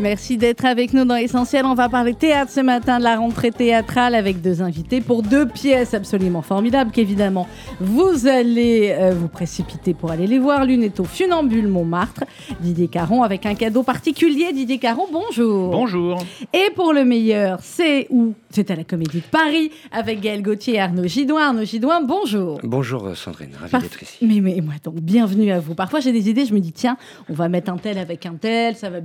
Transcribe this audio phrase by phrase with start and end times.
[0.00, 1.64] Merci d'être avec nous dans Essentiel.
[1.64, 5.46] On va parler théâtre ce matin, de la rentrée théâtrale avec deux invités pour deux
[5.46, 7.46] pièces absolument formidables qu'évidemment
[7.80, 10.64] vous allez euh, vous précipiter pour aller les voir.
[10.64, 12.24] L'une est au Funambule Montmartre,
[12.60, 14.52] Didier Caron avec un cadeau particulier.
[14.52, 15.70] Didier Caron, bonjour.
[15.70, 16.18] Bonjour.
[16.52, 18.34] Et pour le meilleur, c'est où?
[18.50, 21.48] C'est à la Comédie de Paris avec Gaël Gauthier et Arnaud Gidouin.
[21.48, 22.58] Arnaud Gidouin, bonjour.
[22.64, 24.18] Bonjour euh, Sandrine, ravi Parf- d'être ici.
[24.22, 25.74] Mais, mais moi, donc, bienvenue à vous.
[25.76, 26.96] Parfois, j'ai des idées, je me dis, tiens,
[27.28, 28.98] on va mettre un tel avec un tel, ça va,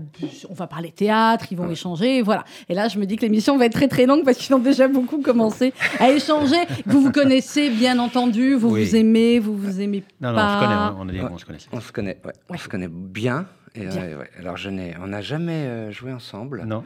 [0.49, 2.45] on va parler théâtre, ils vont échanger, et voilà.
[2.69, 4.59] Et là, je me dis que l'émission va être très très longue parce qu'ils ont
[4.59, 6.55] déjà beaucoup commencé à échanger.
[6.85, 8.85] Vous vous connaissez, bien entendu, vous Oui.
[8.85, 10.47] vous aimez, vous vous aimez Non, non, pas.
[10.47, 11.27] on se connaît, on a dit Ouais.
[11.27, 11.67] qu'on se connaissait.
[11.73, 13.45] On se connaît, ouais, on se connaît bien.
[13.75, 14.01] Et, Bien.
[14.01, 16.63] euh, ouais, Alors je n'ai, on n'a jamais euh, joué ensemble.
[16.65, 16.83] Non.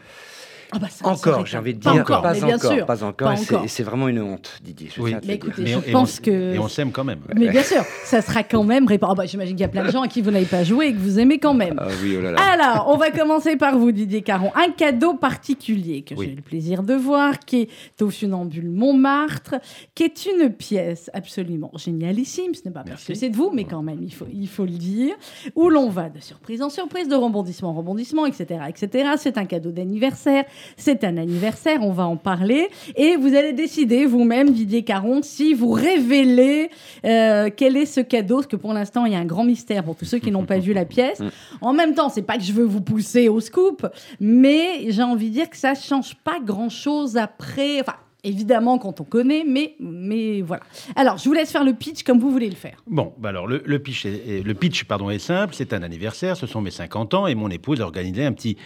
[0.75, 2.85] Ah bah, ça, Encore, j'ai envie de pas dire, encore, pas mais bien encore, sûr.
[2.85, 3.27] pas encore.
[3.29, 3.65] Pas et c'est- encore.
[3.69, 4.89] c'est vraiment une honte, Didier.
[4.95, 5.09] je Oui.
[5.11, 7.19] tiens à te Mais écoutez, je pense on- que- Et on s'aime quand même.
[7.35, 9.11] Mais bien sûr, ça sera quand même réparé.
[9.13, 10.87] Ah bah, J'imagine qu'il y a plein de gens à qui vous n'avez pas joué
[10.87, 11.75] et que vous aimez quand même.
[11.77, 12.41] Ah oui, oh là là.
[12.41, 14.51] Alors, on va commencer par vous, Didier Caron.
[14.55, 16.25] Un cadeau particulier que Oui.
[16.27, 19.55] j'ai eu le plaisir de voir, qui est au Funambule Montmartre,
[19.95, 22.53] qui est une pièce absolument génialissime.
[22.55, 24.65] Ce n'est pas parce que c'est de vous, mais quand même, il faut, il faut
[24.65, 25.13] le dire.
[25.55, 28.61] Où l'on va de surprise en surprise, de rebondissement en rebondissement, etc.
[28.67, 29.09] etc.
[29.17, 30.45] C'est un cadeau d'anniversaire.
[30.77, 32.69] C'est un anniversaire, on va en parler.
[32.95, 36.69] Et vous allez décider vous-même, Didier Caron, si vous révélez
[37.05, 39.83] euh, quel est ce cadeau, parce que pour l'instant, il y a un grand mystère
[39.83, 41.21] pour tous ceux qui n'ont pas vu la pièce.
[41.61, 43.87] En même temps, c'est pas que je veux vous pousser au scoop,
[44.19, 47.81] mais j'ai envie de dire que ça change pas grand-chose après.
[47.81, 50.63] Enfin, évidemment quand on connaît, mais, mais voilà.
[50.95, 52.77] Alors, je vous laisse faire le pitch comme vous voulez le faire.
[52.87, 55.53] Bon, bah alors le, le pitch, est, le pitch pardon, est simple.
[55.53, 58.57] C'est un anniversaire, ce sont mes 50 ans et mon épouse a organisé un petit,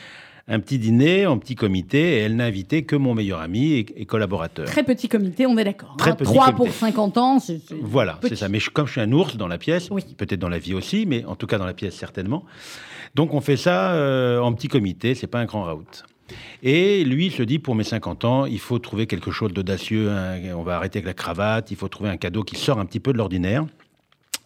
[0.50, 3.86] un petit dîner en petit comité et elle n'a invité que mon meilleur ami et,
[4.02, 4.66] et collaborateur.
[4.66, 5.96] Très petit comité, on est d'accord.
[5.98, 6.16] Très hein.
[6.16, 6.58] petit 3 comité.
[6.66, 8.48] pour 50 ans, c'est Voilà, c'est ça.
[8.48, 10.04] Mais je- comme je suis un ours dans la pièce, Oui.
[10.18, 12.46] peut-être dans la vie aussi, mais en tout cas dans la pièce certainement.
[13.16, 16.04] Donc on fait ça euh, en petit comité, c'est pas un grand raout.
[16.64, 20.10] Et lui il se dit pour mes 50 ans, il faut trouver quelque chose d'audacieux,
[20.12, 22.86] hein, on va arrêter avec la cravate, il faut trouver un cadeau qui sort un
[22.86, 23.66] petit peu de l'ordinaire.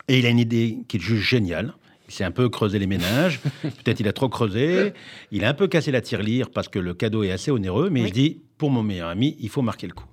[0.08, 1.74] Et il a une idée qu'il juge géniale.
[2.12, 4.92] Il s'est un peu creusé les ménages, peut-être il a trop creusé,
[5.32, 8.02] il a un peu cassé la tirelire parce que le cadeau est assez onéreux, mais
[8.02, 10.04] il se dit, pour mon meilleur ami, il faut marquer le coup.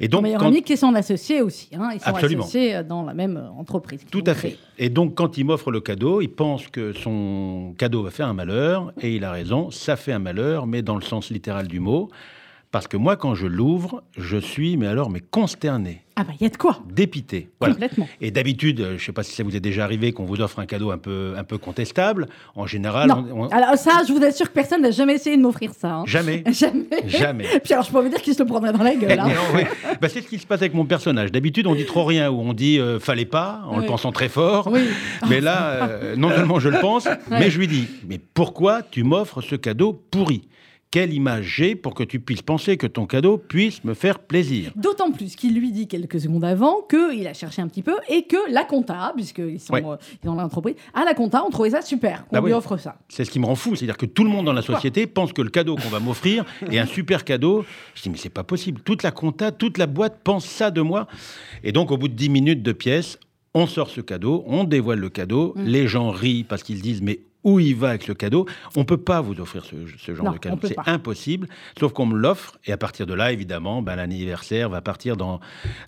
[0.00, 1.68] Et Mon donc, meilleur quand- ami qui est son associé aussi.
[1.74, 1.90] hein.
[1.92, 2.44] Ils sont Absolument.
[2.44, 4.06] associés euh, dans la même euh, entreprise.
[4.10, 4.56] Tout à fait.
[4.78, 8.32] Et donc, quand il m'offre le cadeau, il pense que son cadeau va faire un
[8.34, 11.78] malheur, et il a raison, ça fait un malheur, mais dans le sens littéral du
[11.78, 12.08] mot,
[12.74, 16.42] parce que moi, quand je l'ouvre, je suis, mais alors, mais consterné, Ah bah, il
[16.42, 17.48] y a de quoi dépité.
[17.60, 17.74] Voilà.
[17.74, 18.08] Complètement.
[18.20, 20.40] Et d'habitude, euh, je ne sais pas si ça vous est déjà arrivé qu'on vous
[20.40, 22.26] offre un cadeau un peu, un peu contestable.
[22.56, 23.24] En général, Non.
[23.32, 25.98] on- on- Alors ça, je vous assure que personne n'a jamais essayé de m'offrir ça.
[25.98, 26.02] hein.
[26.06, 26.42] jamais.
[26.52, 26.84] Jamais.
[27.06, 27.44] Jamais.
[27.62, 29.20] Puis alors, je peux vous dire qu'il se le prendrait dans la gueule.
[29.20, 29.28] hein.
[29.28, 29.62] Non, oui.
[30.00, 31.30] Bah, c'est ce qui se passe avec mon personnage.
[31.30, 33.82] D'habitude, on dit trop rien ou on dit euh, fallait pas en Oui.
[33.82, 34.68] le pensant très fort.
[34.72, 34.80] Oui.
[35.30, 39.04] Mais là, euh, non seulement je le pense, mais je lui dis mais pourquoi tu
[39.04, 40.48] m'offres ce cadeau pourri?
[40.94, 44.70] Quelle image j'ai pour que tu puisses penser que ton cadeau puisse me faire plaisir
[44.76, 48.22] D'autant plus qu'il lui dit quelques secondes avant qu'il a cherché un petit peu et
[48.28, 49.82] que la compta, puisqu'ils sont Ouais.
[49.84, 52.52] euh, dans l'entreprise, à la compta, on trouvait ça super, qu'on Bah lui oui.
[52.52, 52.96] offre ça.
[53.08, 55.32] C'est ce qui me rend fou, c'est-à-dire que tout le monde dans la société pense
[55.32, 57.64] que le cadeau qu'on va m'offrir est un super cadeau.
[57.96, 58.80] Je dis mais c'est pas possible.
[58.84, 61.08] Toute la compta, toute la boîte pense ça de moi.
[61.64, 63.18] Et donc au bout de 10 minutes de pièce,
[63.52, 65.64] on sort ce cadeau, on dévoile le cadeau, Mm.
[65.64, 68.96] les gens rient parce qu'ils disent mais où il va avec le cadeau On peut
[68.96, 71.46] pas vous offrir ce, ce genre Non, de cadeau, c'est impossible.
[71.78, 75.40] Sauf qu'on me l'offre et à partir de là, évidemment, ben, l'anniversaire va partir dans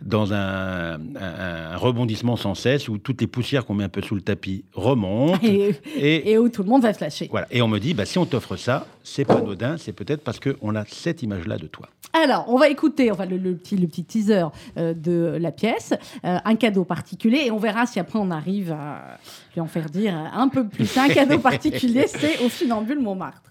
[0.02, 4.02] dans un, un- un rebondissement sans cesse où toutes les poussières qu'on met un peu
[4.02, 7.28] sous le tapis remontent Et, et, et où tout le monde va se lâcher.
[7.30, 7.46] voilà.
[7.50, 10.38] Et on me dit, bah, si on t'offre ça, c'est pas anodin, c'est peut-être parce
[10.40, 11.88] qu'on a cette image-là de toi.
[12.12, 14.44] Alors, on va écouter enfin, le, le petit, le petit teaser
[14.78, 15.92] euh, de la pièce,
[16.24, 19.18] euh, un cadeau particulier, et on verra si après on arrive à
[19.56, 20.96] lui en faire dire un peu plus.
[20.98, 23.50] Un cadeau particulier, c'est au Funambule Montmartre.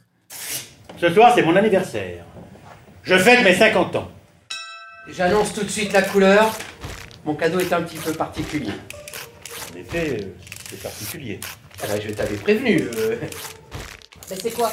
[1.02, 2.24] Ce soir, c'est mon anniversaire.
[3.04, 4.08] Je fête mes 50 ans.
[5.10, 6.56] J'annonce tout de suite la couleur.
[7.26, 8.72] Mon cadeau est un petit peu particulier.
[9.74, 10.28] En effet, euh,
[10.70, 11.40] c'est particulier.
[11.84, 12.82] Ah bah, je t'avais prévenu.
[12.98, 13.16] euh.
[14.30, 14.72] Mais c'est quoi?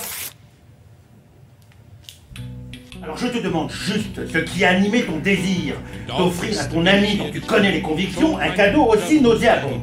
[3.02, 5.74] Alors je te demande juste ce qui a animé ton désir
[6.06, 9.82] d'offrir à ton ami dont tu connais les convictions un cadeau aussi nauséabond.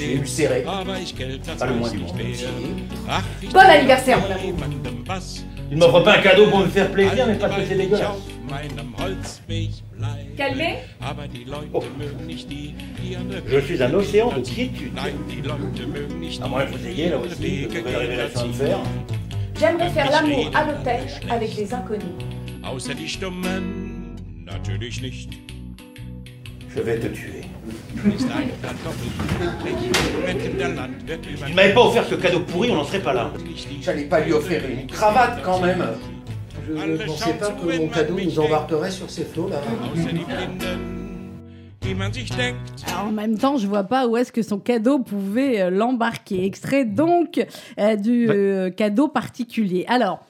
[0.00, 0.62] Ulcéré.
[0.62, 0.84] Pas
[1.66, 2.12] le moins du monde.
[3.52, 4.54] Bon anniversaire, mon amour
[5.68, 8.16] Tu ne m'offres pas un cadeau pour me faire plaisir, mais parce que c'est dégueulasse.
[10.36, 10.76] Calmez
[11.72, 11.82] Oh.
[13.46, 14.92] Je suis un océan de quiétude.
[16.42, 18.78] À moins que vous ayez là aussi de nouvelles révélations à me faire.
[19.58, 21.00] J'aimerais faire l'amour à l'hôtel
[21.30, 22.04] avec les inconnus.
[22.62, 24.14] Außer die Stummen,
[24.44, 25.30] natürlich nicht.
[26.68, 27.42] Je vais te tuer.
[31.48, 33.32] Il m'avait pas offert ce cadeau pourri, on n'en serait pas là.
[33.82, 35.84] J'allais pas lui offrir une cravate quand même.
[36.68, 39.60] Je ne pensais pas que mon cadeau nous embarquerait sur ces flots là.
[42.86, 46.44] Alors, en même temps, je vois pas où est-ce que son cadeau pouvait euh, l'embarquer.
[46.44, 47.42] Extrait donc
[47.78, 49.84] euh, du euh, cadeau particulier.
[49.88, 50.20] Alors.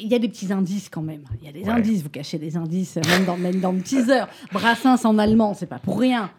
[0.00, 1.24] Il y a des petits indices quand même.
[1.42, 1.68] Il y a des Ouais.
[1.78, 2.02] indices.
[2.02, 4.22] Vous cachez des indices, même dans, même dans le teaser.
[4.50, 6.30] Brassens en allemand, c'est pas pour rien.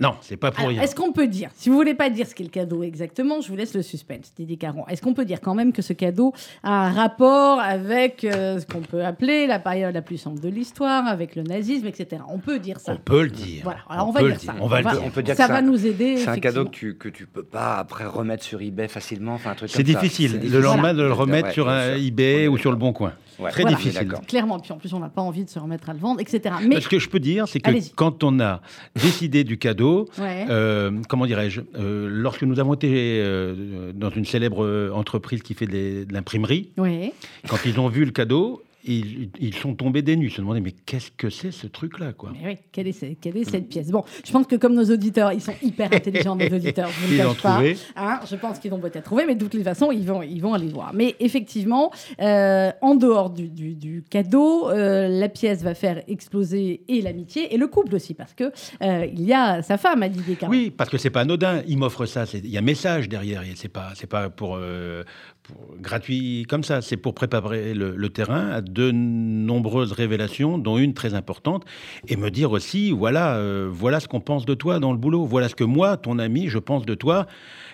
[0.00, 0.82] Non, c'est pas pour Alors, rien.
[0.82, 3.48] Est-ce qu'on peut dire, si vous voulez pas dire ce qu'est le cadeau exactement, je
[3.48, 4.84] vous laisse le suspense, Didier Caron.
[4.88, 6.32] Est-ce qu'on peut dire quand même que ce cadeau
[6.64, 10.48] a un rapport avec euh, ce qu'on peut appeler la période la plus sombre de
[10.48, 12.22] l'histoire, avec le nazisme, etc.
[12.28, 12.92] On peut dire ça.
[12.92, 13.60] On peut le dire.
[13.62, 14.52] Voilà, alors on, va dire le ça.
[14.52, 14.62] dire.
[14.62, 15.00] On va le dire.
[15.04, 16.16] On peut dire ça que va ça- nous aider.
[16.16, 19.34] C'est un cadeau que tu, que tu peux pas après remettre sur eBay facilement.
[19.34, 20.00] Enfin, un truc C'est comme ça.
[20.00, 22.92] difficile, le lendemain de le remettre ouais, sur un eBay On ou sur le bon
[22.92, 23.12] coin.
[23.38, 23.50] Ouais.
[23.50, 23.76] Très Voilà.
[23.76, 24.08] difficile.
[24.28, 26.54] Clairement, puis en plus on n'a pas envie de se remettre à le vendre, etc.
[26.66, 28.60] Mais Ce que je peux dire, c'est que quand on a
[28.94, 30.46] décidé du cadeau, Ouais.
[30.50, 35.66] euh, comment dirais-je, euh, lorsque nous avons été euh, dans une célèbre entreprise qui fait
[35.66, 37.12] des- de l'imprimerie, ouais.
[37.48, 40.72] quand ils ont vu le cadeau, ils, ils sont tombés des nues, se demandaient mais
[40.72, 42.32] qu'est-ce que c'est ce truc-là quoi?
[42.32, 43.90] Mais oui, quelle est, ce- quelle est cette pièce?
[43.90, 47.12] Bon, je pense que comme nos auditeurs, ils sont hyper intelligents, nos auditeurs, je vous
[47.12, 47.54] le pas.
[47.54, 47.76] trouvé.
[47.96, 50.40] Hein, je pense qu'ils vont peut-être trouver, mais de toutes les façons, ils vont, ils
[50.40, 50.92] vont aller voir.
[50.94, 51.90] Mais effectivement,
[52.20, 57.54] euh, en dehors du, du- du cadeau, euh, la pièce va faire exploser et l'amitié
[57.54, 58.44] et le couple aussi, parce que
[58.82, 60.50] euh, il y a sa femme, a dit Descartes.
[60.50, 61.62] Oui, parce que c'est pas anodin.
[61.66, 62.24] Il m'offre ça.
[62.34, 63.42] Il y a un message derrière.
[63.42, 64.58] et C'est pas, c'est pas pour,
[65.80, 66.82] gratuit comme ça.
[66.82, 71.64] C'est pour préparer le, le terrain à de nombreuses révélations, dont une très importante,
[72.08, 75.24] et me dire aussi, voilà, euh, voilà ce qu'on pense de toi dans le boulot.
[75.24, 77.26] Voilà ce que moi, ton ami, je pense de toi.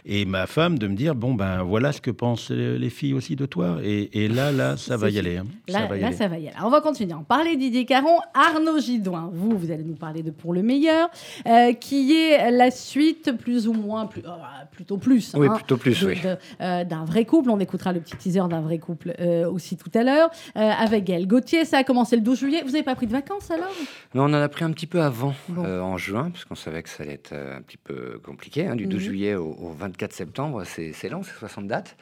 [0.06, 3.36] Et ma femme de me dire, bon ben voilà ce que pensent les filles aussi
[3.36, 3.78] de toi.
[3.82, 5.36] Et, et là, là, ça va y aller.
[5.38, 5.46] hein.
[5.68, 6.16] Là, ça va y là, aller.
[6.16, 6.56] ça va y aller.
[6.56, 8.18] Alors, on va continuer à en parler, Didier Caron.
[8.34, 11.10] Arnaud Gidouin, vous, vous allez nous parler de Pour le meilleur,
[11.46, 14.30] euh, qui est la suite, plus ou moins, plus, euh,
[14.72, 15.32] plutôt plus.
[15.36, 16.18] Oui, hein, plutôt plus, de- oui.
[16.60, 17.50] euh, d'un vrai couple.
[17.50, 20.30] On écoutera le petit teaser d'un vrai couple euh, aussi tout à l'heure.
[20.56, 22.62] Euh, avec Gaël Gauthier, ça a commencé le 12 juillet.
[22.64, 23.68] Vous n'avez pas pris de vacances alors?
[24.14, 25.64] Mais on en a pris un petit peu avant, Bon.
[25.64, 28.66] euh, en juin, parce qu'on savait que ça allait être un petit peu compliqué.
[28.66, 29.06] hein, du 12 Mhm.
[29.08, 31.96] juillet au, au 24 septembre, c'est long, c'est 60 dates.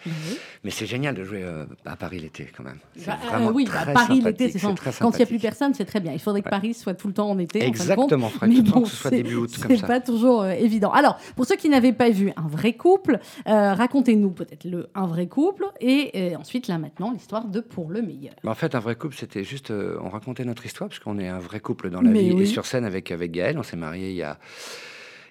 [0.64, 2.78] Mais c'est génial de jouer euh, à Paris l'été, quand même.
[3.06, 5.84] Bah, euh, vraiment Oui, bah, Paris l'été, c'est Quand il n'y a plus personne, c'est
[5.84, 6.12] très bien.
[6.12, 6.50] Il faudrait que Ouais.
[6.50, 7.58] Paris soit tout le temps en été.
[7.66, 8.12] en fin de compte.
[8.12, 10.50] Exactement, que Mais tout bon, que ce soit début août, comme C'est pas toujours euh,
[10.52, 10.90] évident.
[10.92, 15.26] Alors, pour ceux qui n'avaient pas vu un vrai couple, racontez-nous peut-être le un vrai
[15.26, 18.34] couple et ensuite là maintenant l'histoire de Pour le meilleur.
[18.44, 19.70] Mais en fait, un vrai couple, c'était juste.
[19.70, 22.42] on racontait notre histoire, parce qu'on est un vrai couple dans la Mais vie oui.
[22.42, 23.58] et sur scène avec, avec Gaël.
[23.58, 24.38] On s'est mariés il y a.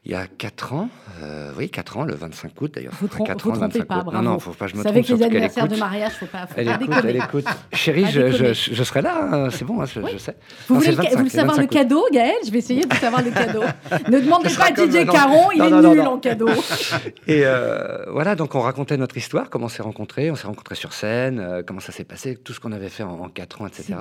[0.09, 0.89] Il y a 4 ans,
[1.21, 2.93] euh, oui, 4 ans, le 25 août d'ailleurs.
[3.01, 4.11] Vous quatre vous trompez 25 pas, bravo.
[4.13, 5.05] Non, non, faut pas je me Vous trompe.
[5.05, 7.45] que les anniversaires de mariage, faut pas, faut Elle pas écoute, elle écoute.
[7.73, 10.37] Chérie, je, je, je serai là, hein, c'est bon, hein, je, je sais.
[10.69, 11.77] Vous Non, voulez, le ca- 25, vous voulez c'est savoir le 25 août.
[11.83, 13.63] cadeau, Gaël Je vais essayer de savoir le cadeau.
[14.09, 15.11] ne demandez pas à comme- Didier non.
[15.11, 16.47] Caron, il Non, est non, non, nul en cadeau.
[17.27, 20.75] Et euh, voilà, donc on racontait notre histoire, comment on s'est rencontrés, on s'est rencontrés
[20.75, 23.61] sur scène, euh, comment ça s'est passé, tout ce qu'on avait fait en, en 4
[23.61, 23.95] ans, etc.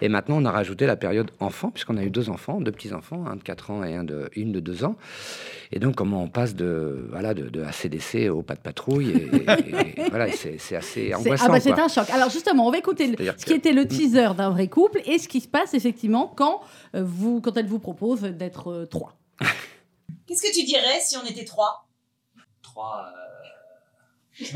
[0.00, 3.26] Et maintenant, on a rajouté la période enfant, puisqu'on a eu deux enfants, deux petits-enfants,
[3.30, 4.96] un de 4 ans et un de 2 ans.
[5.72, 9.10] Et donc, comment on passe de, voilà, de, de ACDC au pas de patrouille.
[9.10, 11.44] Et, et- et voilà, c'est c'est assez C'est- angoissant.
[11.48, 12.08] Ah bah c'est un choc.
[12.10, 15.00] Alors justement, on va écouter le- ce qui que- était le teaser d'un vrai couple
[15.06, 16.60] et ce qui se passe effectivement quand,
[16.94, 19.16] euh, vous, quand elle vous propose d'être euh, trois.
[20.26, 21.86] Qu'est-ce que tu dirais si on était trois?
[22.62, 23.06] Trois.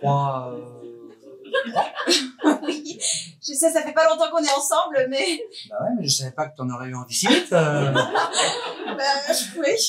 [0.00, 0.56] Trois.
[2.62, 2.98] Oui,
[3.42, 6.30] je sais, ça fait pas longtemps qu'on est ensemble, mais Bah ouais, mais je savais
[6.32, 7.52] pas que t'en aurais eu envie si vite.
[7.52, 7.92] euh.
[7.92, 8.02] bah,
[9.28, 9.88] je- oui.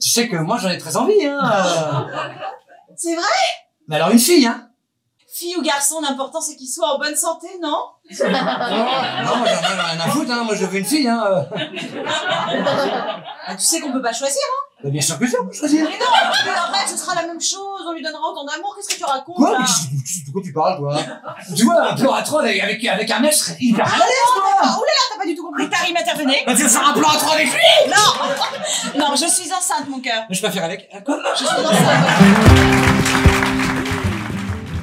[0.00, 1.40] Tu sais que moi j'en ai très envie, hein.
[1.42, 2.32] euh.
[2.96, 3.24] C'est vrai?
[3.88, 4.66] Mais alors une fille, hein.
[5.32, 7.86] Fille ou garçon, l'important c'est qu'il soit en bonne santé, non
[8.20, 10.44] Non, moi j'en ai rien à foutre, hein.
[10.44, 11.22] Moi je veux une fille, hein.
[11.26, 11.42] euh.
[13.46, 15.84] Ah, Tu sais qu'on peut pas choisir, hein Bah, bien sûr que ça, peut choisir.
[15.84, 16.06] Mais non,
[16.46, 19.04] mais arrête, ce sera la même chose, on lui donnera autant d'amour, qu'est-ce que tu
[19.04, 19.52] racontes Quoi?
[19.52, 19.64] là Mais
[20.00, 20.96] qu'est-ce- De quoi tu parles, toi?
[21.54, 23.96] Tu vois, un plan à trois avec, avec, avec un mec, je serais hyper à
[23.98, 26.68] l'aise, Ah, quoi là là, t'as pas du tout compris, Karim intervenez Bah, tu veux
[26.68, 30.24] faire un plan à trois avec lui Non Non, je suis enceinte, mon cœur.
[30.30, 30.88] Mais je préfère avec.
[31.04, 33.20] Quoi Je suis enceinte.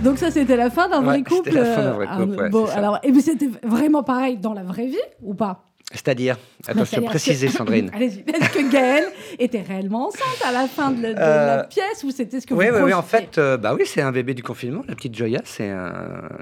[0.04, 1.50] Donc ça c'était la fin d'un Ouais, vrai couple.
[1.50, 2.78] c'était la fin d'un vrai euh, couple, ouais, bon, c'est ça.
[2.78, 5.64] alors, et mais c'était vraiment pareil dans la vraie vie ou pas?
[5.94, 7.90] C'est-à-dire, attention, C'est-à-dire précisez, Sandrine.
[7.94, 8.20] Allez-y.
[8.20, 9.08] Est-ce que Gaëlle
[9.40, 12.54] était réellement enceinte à la fin de, la- de Euh, pièce ou c'était ce que
[12.54, 14.84] Oui, vous oui, oui, en fait, euh, bah oui, c'est un bébé du confinement.
[14.88, 15.72] La petite Joya, c'est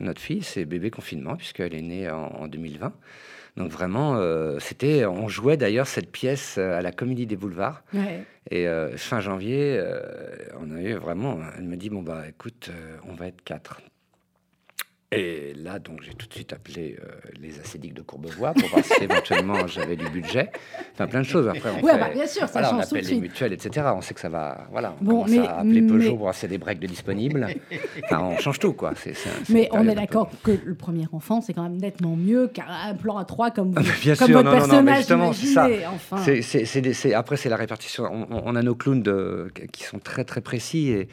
[0.02, 2.92] notre fille, c'est bébé confinement, puisqu'elle est née en, en 2020.
[3.58, 7.84] Donc vraiment, euh, c'était, on jouait d'ailleurs cette pièce à la Comédie des Boulevards.
[7.94, 8.24] Ouais.
[8.52, 10.00] Et euh, fin janvier, euh,
[10.60, 11.38] on a eu vraiment.
[11.58, 12.70] Elle me dit bon bah écoute,
[13.08, 13.80] on va être quatre.
[15.12, 17.08] Et là, donc, j'ai tout de suite appelé euh,
[17.40, 20.50] les acédiques de Courbevoie pour voir si éventuellement j'avais du budget.
[20.94, 21.48] Enfin, plein de choses.
[21.48, 23.86] Après, on Ouais, fait- bah, bien sûr, ça voilà, on tout appelle les mutuelles, etc.
[23.96, 24.68] On sait que ça va.
[24.72, 26.58] Voilà, on Bon, commence mais- à appeler Peugeot mais- pour voir s'il y a des
[26.58, 27.48] breaks de disponibles.
[28.06, 28.94] Enfin, on change tout, quoi.
[28.96, 32.16] C'est, c'est- c'est Mais on est d'accord que le premier enfant, c'est quand même nettement
[32.16, 34.92] mieux qu'un plan à trois comme, vous, Bien comme sûr, votre non, non, non, mais
[34.94, 34.98] personnage.
[34.98, 35.70] justement, c'est ça.
[35.94, 36.18] Enfin.
[36.26, 38.06] C'est- c'est- c'est des- c'est- après, c'est la répartition.
[38.12, 41.08] On, on- on a nos clowns de- qui sont très très précis et,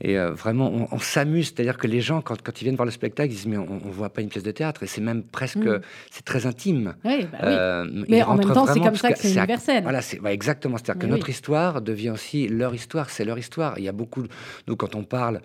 [0.00, 1.46] et, euh, vraiment on, on s'amuse.
[1.46, 3.80] C'est-à-dire que les gens, quand, quand ils viennent voir le spectacle, ils disent mais on,
[3.84, 5.80] on voit pas une pièce de théâtre et c'est même presque, Mm.
[6.10, 6.94] c'est très intime.
[7.04, 7.48] Oui, bah oui.
[7.48, 9.82] Euh, Mais en même temps, c'est comme ça que c'est universel.
[9.82, 10.76] Voilà, c'est exactement.
[10.76, 13.10] C'est-à-dire que notre histoire devient aussi leur histoire.
[13.10, 13.78] C'est leur histoire.
[13.78, 14.22] Il y a beaucoup.
[14.22, 14.28] de-
[14.66, 15.40] Nous, quand on parle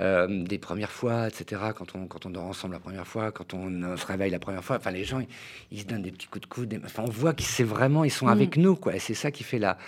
[0.00, 3.54] euh, des premières fois, etc., quand on quand on dort ensemble la première fois, quand
[3.54, 5.28] on se réveille la première fois, enfin les gens, ils,
[5.70, 6.68] ils se donnent des petits coups de coude.
[6.68, 8.30] des- Enfin, on voit qu'ils c'est vraiment, ils sont Mm.
[8.30, 8.94] avec nous, quoi.
[8.96, 9.78] Et c'est ça qui fait la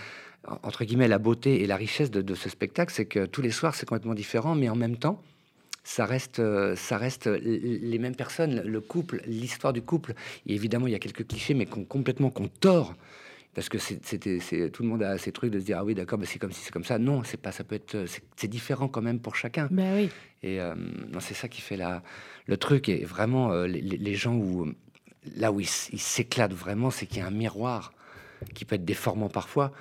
[0.62, 3.50] entre guillemets la beauté et la richesse de, de ce spectacle, c'est que tous les
[3.50, 5.22] soirs c'est complètement différent, mais en même temps
[5.84, 10.14] ça reste, euh, ça reste l- les mêmes personnes, le couple, l'histoire du couple.
[10.46, 12.94] Et évidemment, il y a quelques clichés, mais qu'on complètement qu'on tord.
[13.54, 14.38] Parce que c'était,
[14.70, 16.50] tout le monde a ces trucs de se dire ah oui d'accord, mais c'est comme
[16.52, 16.98] si c'est comme ça.
[16.98, 18.04] Non, c'est pas, ça peut être,
[18.36, 19.68] c'est, différent quand même pour chacun.
[19.70, 20.10] Ben oui.
[20.42, 20.74] Et euh,
[21.20, 22.02] c'est ça qui fait la,
[22.46, 22.88] le truc.
[22.88, 24.66] Et vraiment, euh, les, les- gens où
[25.36, 27.92] là où ils s'éclatent vraiment, c'est qu'il y a un miroir
[28.54, 29.72] qui peut être déformant parfois,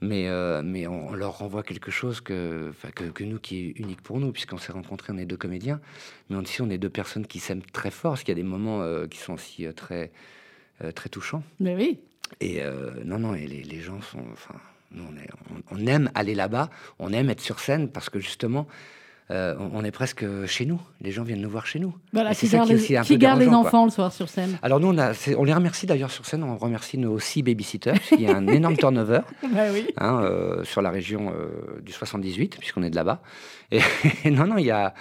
[0.00, 4.00] mais, euh, mais on, leur renvoie quelque chose que, que, que nous qui est unique
[4.02, 5.80] pour nous, puisqu'on s'est rencontrés, on est deux comédiens,
[6.28, 8.42] mais on- ici on est deux personnes qui s'aiment très fort, parce qu'il y a
[8.42, 10.10] des moments euh, qui sont aussi euh, très,
[10.94, 11.42] très touchants.
[11.58, 11.98] Mais oui.
[12.40, 12.62] Et
[13.04, 14.24] non, non, et les, les gens sont.
[14.32, 14.54] Enfin,
[14.92, 18.18] nous, on, est, on, on aime aller là-bas, on aime être sur scène parce que
[18.18, 18.66] justement,
[19.30, 20.80] euh, on, on est presque chez nous.
[21.00, 21.94] Les gens viennent nous voir chez nous.
[22.12, 23.56] Voilà, Et c'est qui ça garde, qui les, garde les quoi.
[23.58, 26.26] enfants le soir sur scène Alors nous, on, a, c'est- on les remercie d'ailleurs sur
[26.26, 29.86] scène, on remercie nos six babysitters, puisqu'il y a un énorme turnover oui.
[29.98, 33.22] hein, euh, sur la région euh, du 78, puisqu'on est de là-bas.
[33.72, 34.94] Et non, non, il y a...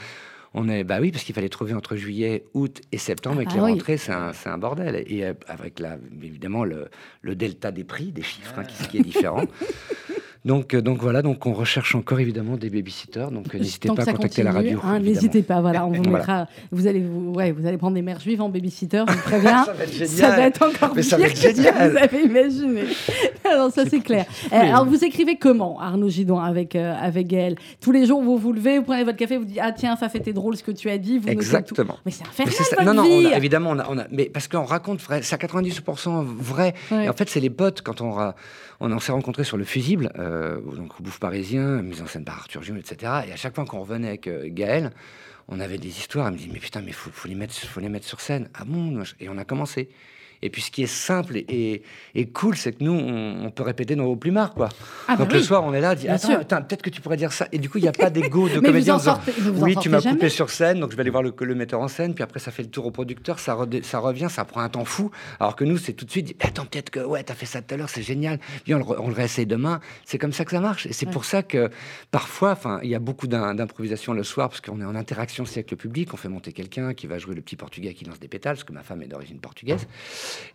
[0.56, 3.50] On est, bah oui, parce qu'il fallait trouver entre juillet, août et septembre, Ah avec
[3.50, 3.72] bah les oui.
[3.74, 5.04] rentrées, c'est un, bordel.
[5.06, 6.88] Et euh, avec la, évidemment le,
[7.22, 9.44] le delta des prix, des chiffres, hein, qui, qui est différent.
[10.46, 13.30] Donc, euh, donc voilà, donc on recherche encore évidemment des babysitters.
[13.32, 14.80] Donc euh, n'hésitez pas à ça contacter la radio.
[14.84, 15.00] hein.
[15.00, 16.18] N'hésitez pas, voilà, on vous Voilà.
[16.20, 16.48] mettra.
[16.72, 19.64] Vous allez, vous, ouais, vous allez prendre des mères juives en babysitter, je vous préviens.
[19.66, 20.32] Ça va être Ça génial.
[20.40, 21.92] va être encore Mais ça pire va être que ce que génial.
[21.92, 22.82] vous avez imaginé.
[23.44, 24.26] Alors ça c'est clair.
[24.54, 28.38] Euh, alors vous écrivez comment, Arnaud Gidon, avec euh, avec Gaël Tous les jours vous
[28.38, 30.72] vous levez, vous prenez votre café, vous dites ah tiens ça fait drôle ce que
[30.72, 31.18] tu as dit.
[31.18, 31.32] Vous tout.
[31.32, 31.98] Exactement.
[32.06, 32.84] Mais c'est Mais infernal ça.
[32.86, 33.28] Non, non, on vie.
[33.34, 36.74] a- évidemment, on a, on a- mais parce qu'on raconte vrai, c'est à 98% vrai.
[36.92, 37.06] Ouais.
[37.06, 38.16] Et en fait, c'est les potes quand on,
[38.82, 40.29] on s'est rencontrés sur le fusible, euh,
[40.76, 43.12] donc au Bouffe Parisien, mise en scène par Arthur Gion, etc.
[43.28, 44.92] Et à chaque fois qu'on revenait avec euh, Gaël,
[45.48, 46.28] on avait des histoires.
[46.28, 48.50] Elle me dit mais putain, mais faut, faut les mettre, faut les mettre sur scène.
[48.54, 49.04] Ah bon?
[49.20, 49.90] Et on a commencé.
[50.42, 51.82] Et puis ce qui est simple et,
[52.34, 54.70] cool, c'est que nous, on, on peut répéter nos hauts plumards, quoi.
[55.08, 57.18] Ah bah Donc le soir, on est là, on dit attends, peut-être que tu pourrais
[57.18, 57.48] dire ça.
[57.52, 58.98] Et du coup, il n'y a pas d'ego de comédien
[59.56, 61.88] oui, tu m'as coupé sur scène, donc je vais aller voir le, le metteur en
[61.88, 62.14] scène.
[62.14, 65.12] Puis après, ça fait le tour au producteur, ça, revient, ça prend un temps fou.
[65.40, 67.74] Alors que nous, c'est tout de suite, attends, peut-être que ouais, t'as fait ça tout
[67.74, 68.40] à l'heure, c'est génial.
[68.66, 69.80] Viens, on le, on le réessaye demain.
[70.06, 70.86] C'est comme ça que ça marche.
[70.86, 71.12] Et c'est Ouais.
[71.14, 71.70] pour ça que
[72.12, 75.44] parfois, enfin, il y a beaucoup d'im- d'improvisation le soir parce qu'on est en interaction
[75.44, 76.14] aussi avec le public.
[76.14, 78.64] On fait monter quelqu'un qui va jouer le petit portugais qui lance des pétales, parce
[78.64, 79.88] que ma femme est d'origine portugaise.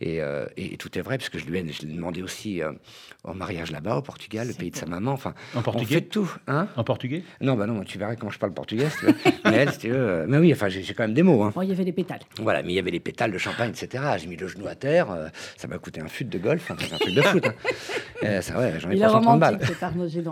[0.00, 2.72] Et, euh, et tout est vrai, parce que je lui ai, je demandé aussi euh,
[3.24, 5.12] au mariage là-bas, au Portugal, le pays de sa maman.
[5.12, 6.30] Enfin, En on portugais fait tout.
[6.46, 7.22] Hein En portugais?
[7.40, 8.88] Non, bah non, tu verrais comment je parle portugais.
[8.90, 9.14] si tu veux.
[9.44, 11.42] mais elle, si tu veux, euh, mais oui, enfin, j'ai quand même des mots.
[11.42, 11.52] Hein.
[11.54, 12.20] Bon, il y avait les pétales.
[12.40, 14.02] Voilà, mais il y avait les pétales de champagne, etc.
[14.18, 15.10] J'ai mis le genou à terre.
[15.10, 17.46] euh, ça m'a coûté un fut de golf, un truc de foot.
[17.46, 17.52] Hein.
[18.22, 19.58] Euh, ça, ouais, j'en ai Il est pour 130 balles.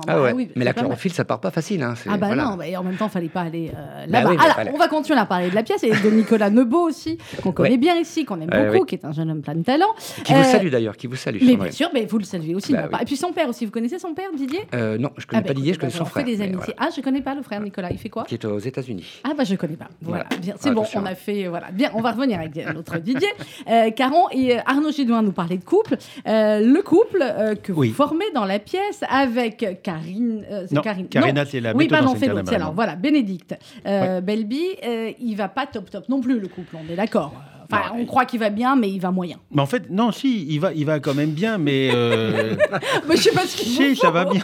[0.06, 0.32] Ah ouais.
[0.32, 1.82] oui, mais la chlorophylle, ça part pas facile.
[1.82, 1.94] Hein.
[2.08, 2.44] Ah bah voilà.
[2.44, 4.42] non, et en même temps, fallait pas aller euh, Bah là-bas.
[4.58, 7.52] Alors, on va continuer à parler de la pièce et de Nicolas Nebeau aussi, qu'on
[7.52, 9.87] connaît bien ici, qu'on aime beaucoup, qui est un jeune homme plein de talent.
[10.25, 11.39] Qui vous Euh, salue d'ailleurs, qui vous salue.
[11.43, 12.73] Mais bien sûr, mais vous le saluez aussi.
[12.73, 12.99] Bah oui.
[13.03, 14.61] Et puis son père aussi, vous connaissez son père, Didier?
[14.75, 16.25] Euh, non, je connais Ah bah, pas Didier, je connais bah, son on fait frère.
[16.51, 16.75] des.
[16.79, 18.25] Ah, je connais pas le frère Nicolas, il fait quoi?
[18.25, 19.05] Qui est aux États-Unis.
[19.25, 19.89] Ah bah je connais pas.
[20.01, 20.41] Voilà, Voilà.
[20.43, 21.71] bien, c'est Ah, bon, on a fait voilà.
[21.73, 23.29] Bien, on va revenir avec notre Didier.
[23.69, 25.97] Euh, Caron et euh, Arnaud Gidouin nous parlait de couple.
[26.29, 27.91] Euh, le couple euh, que vous Oui.
[27.91, 30.45] formez dans la pièce avec Karine.
[30.51, 31.09] euh, Non, Karine.
[31.09, 32.53] Karina, c'est la Oui, pardon, c'est l'autre.
[32.53, 33.55] Alors voilà, Bénédicte
[33.87, 36.77] euh, Belby, euh, il va pas top top non plus le couple.
[36.77, 37.33] On est d'accord.
[37.73, 39.37] Enfin, Non, on croit qu'il va bien, mais il va moyen.
[39.50, 41.91] Mais en fait, non, si, il va, il va quand même bien, mais.
[41.93, 42.55] euh,
[43.09, 44.43] mais je sais pas ce qu'il si, ça va bien.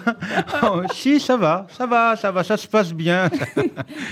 [0.62, 3.28] Oh, si, ça va, ça va, ça va, ça se passe bien.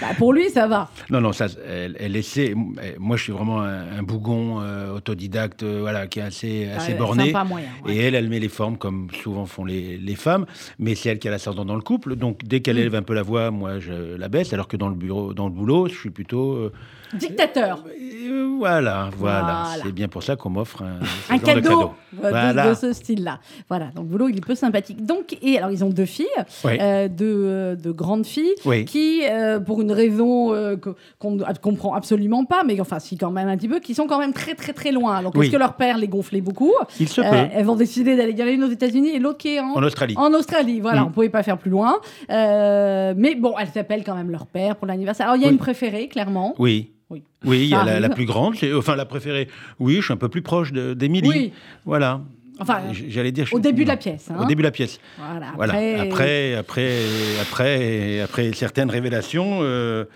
[0.01, 0.89] Bah, pour lui, ça va.
[1.11, 2.55] Non, non, ça, elle, elle essaie.
[2.99, 6.93] Moi, je suis vraiment un, un bougon euh, autodidacte, euh, voilà, qui est assez, assez
[6.93, 7.27] Ouais, borné.
[7.27, 7.95] sympa, moyen, ouais.
[7.95, 10.47] Et elle, elle met les formes comme souvent font les, les femmes,
[10.79, 12.17] mais c'est elle qui a l'ascendant dans le couple.
[12.17, 12.81] Donc, dès qu'elle Mm.
[12.81, 15.47] élève un peu la voix, moi, je la baisse, alors que dans le bureau, dans
[15.47, 16.71] le boulot, je suis plutôt.
[17.15, 17.85] Euh, Dictateur.
[17.87, 19.11] euh, voilà.
[19.17, 19.67] Voilà, voilà.
[19.83, 20.83] C'est bien pour ça qu'on m'offre
[21.31, 21.85] un, de cadeau, euh,
[22.25, 22.71] de- Voilà.
[22.71, 23.39] de, ce style-là.
[23.69, 25.05] Voilà, donc Volo, il est peu sympathique.
[25.05, 26.27] Donc, et alors, ils ont deux filles,
[26.65, 26.73] Oui.
[26.81, 28.85] euh, deux, deux grandes filles, Oui.
[28.85, 30.77] qui, euh, pour une raison euh,
[31.19, 34.07] qu'on ne comprend absolument pas, mais enfin, si quand même un petit peu, qui sont
[34.07, 35.23] quand même très, très, très loin.
[35.23, 35.47] Donc, Oui.
[35.47, 36.73] est-ce que leur père les gonflait beaucoup?
[36.99, 37.51] Il se Euh, peut.
[37.55, 38.33] Elles vont décider d'aller.
[38.33, 40.15] Il y en a une aux États-Unis et l'autre qui est en, En Australie.
[40.17, 41.07] En Australie, voilà, Mm.
[41.07, 41.99] on pouvait pas faire plus loin.
[42.31, 45.27] Euh, mais bon, elles s'appellent quand même leur père pour l'anniversaire.
[45.27, 46.55] Alors, il y a une préférée, clairement.
[46.59, 46.93] Oui.
[47.11, 47.23] Oui.
[47.45, 49.49] Oui, il y a la, plus grande, enfin la préférée.
[49.79, 51.29] Oui, je suis un peu plus proche d'Émilie.
[51.29, 51.53] Oui.
[51.85, 52.21] Voilà.
[52.59, 53.47] Enfin, J'allais dire.
[53.53, 54.31] au je- début de la pièce.
[54.31, 54.39] hein.
[54.41, 54.99] Au début de la pièce.
[55.19, 55.47] Voilà.
[55.57, 55.73] Voilà.
[55.75, 56.99] Après, Après, après,
[57.41, 60.07] après, après certaines révélations, euh,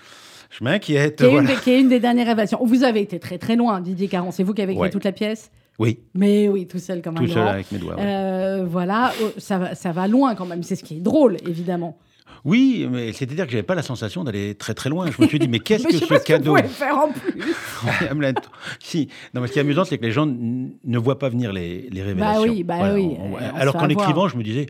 [0.51, 1.17] je m'inquiète.
[1.23, 1.55] qui voilà.
[1.57, 2.59] qui est une des dernières révélations.
[2.65, 4.31] Vous avez été très très loin, Didier Caron.
[4.31, 4.91] C'est vous qui avez écrit Ouais.
[4.91, 5.51] toute la pièce?
[5.79, 7.47] Oui, Mais oui, tout seul comme un tout seul grand.
[7.53, 7.95] avec mes doigts.
[7.97, 8.03] ouais.
[8.05, 10.63] Euh, voilà, oh, ça ça va loin quand même.
[10.63, 11.97] C'est ce qui est drôle, évidemment.
[12.45, 15.07] Oui, mais c'est-à-dire que j'avais pas la sensation d'aller très très loin.
[15.11, 17.13] Je me suis dit, mais qu'est-ce que ce pas ce que vous cadeau faire en
[17.13, 17.55] plus.
[18.81, 19.09] Si.
[19.35, 21.89] Non, mais ce qui est amusant, c'est que les gens ne voient pas venir les,
[21.91, 22.43] les révélations.
[22.43, 24.67] oui, bah oui, on- on alors qu'en écrivant, je me disais,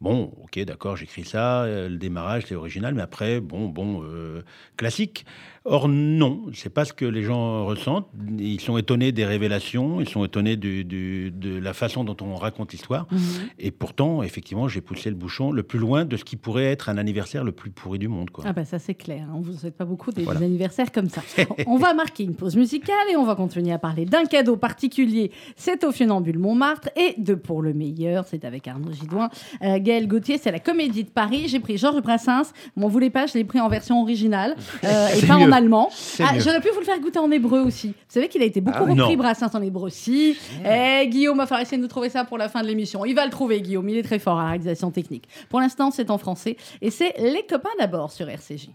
[0.00, 4.42] bon, ok, d'accord, j'écris ça, euh, le démarrage, c'est original, mais après, bon, bon, euh,
[4.76, 5.24] classique.
[5.64, 8.08] Or, non, c'est pas ce que les gens ressentent.
[8.38, 12.34] Ils sont étonnés des révélations, ils sont étonnés du- du- de la façon dont on
[12.34, 13.06] raconte l'histoire.
[13.12, 13.20] Mhm.
[13.60, 16.88] Et pourtant, effectivement, j'ai poussé le bouchon le plus loin de ce qui pourrait être
[16.88, 18.30] un anniversaire le plus pourri du monde.
[18.30, 18.44] Quoi.
[18.46, 20.40] Ah bah ça c'est clair, on vous souhaite pas beaucoup des, Voilà.
[20.40, 21.22] des anniversaires comme ça.
[21.68, 25.30] on va marquer une pause musicale et on va continuer à parler d'un cadeau particulier.
[25.54, 29.28] C'est au Funambule Montmartre et de Pour le meilleur, c'est avec Arnaud Gidouin.
[29.62, 31.44] Euh, Gaël Gauthier, c'est la Comédie de Paris.
[31.46, 35.24] J'ai pris Georges Brassens, m'en voulez pas, je l'ai pris en version originale euh, et
[35.26, 35.90] pas en allemand.
[36.20, 36.38] Ah.
[36.38, 37.88] J'aurais pu vous le faire goûter en hébreu aussi.
[37.88, 39.14] Vous savez qu'il a été beaucoup Ah repris Non.
[39.16, 40.36] Brassens en hébreu aussi.
[40.64, 43.04] Eh, Guillaume va falloir essayer de nous trouver ça pour la fin de l'émission.
[43.04, 45.28] Il va le trouver Guillaume, il est très fort à la réalisation technique.
[45.48, 48.68] Pour l'instant, c'est en français et c'est Les copains d'abord sur RCJ.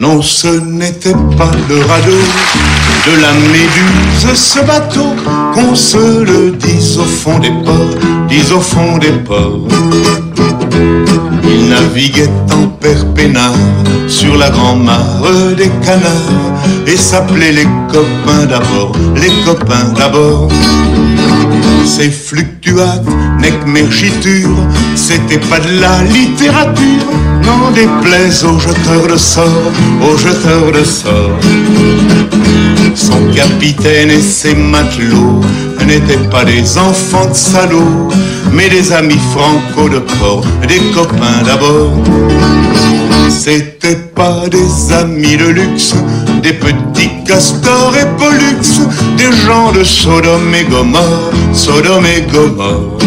[0.00, 2.20] Non, ce n'était pas le radeau
[3.06, 5.14] de la méduse, ce bateau,
[5.54, 9.68] qu'on se le dise au fond des ports, dise au fond des ports.
[11.44, 13.54] Il naviguait en perpénard
[14.08, 15.22] sur la grand-mare
[15.56, 20.48] des canards et s'appelait les copains d'abord, les copains d'abord.
[21.84, 23.06] Ces fluctuates,
[23.40, 24.56] nec mergiture,
[24.96, 27.06] c'était pas de la littérature,
[27.44, 29.72] n'en déplaise aux jeteurs de sorts,
[30.02, 31.38] aux jeteurs de sorts.
[32.94, 35.40] Son capitaine et ses matelots
[35.86, 38.08] n'étaient pas des enfants de salauds,
[38.52, 41.92] mais des amis franco de port, des copains d'abord.
[43.28, 45.94] C'était pas des amis de luxe,
[46.42, 48.86] des petits castors et pollux,
[49.16, 52.98] des gens de Sodome et Gomorre, Sodome et Gomorre.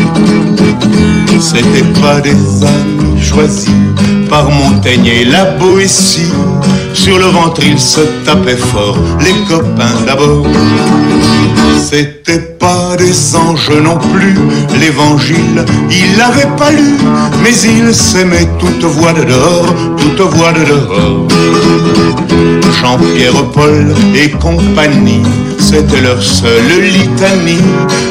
[1.40, 3.70] C'était pas des amis choisis
[4.30, 6.32] par Montaigne et la Boétie.
[7.00, 10.46] Sur le ventre, ils se tapaient fort, les copains d'abord.
[11.82, 14.36] C'était pas des anges non plus,
[14.78, 16.98] l'évangile, il l'avait pas lu,
[17.42, 21.26] mais il s'aimait toute voix de dehors, toute voix de dehors.
[22.82, 25.24] Jean-Pierre Paul et compagnie,
[25.58, 27.64] c'était leur seule litanie,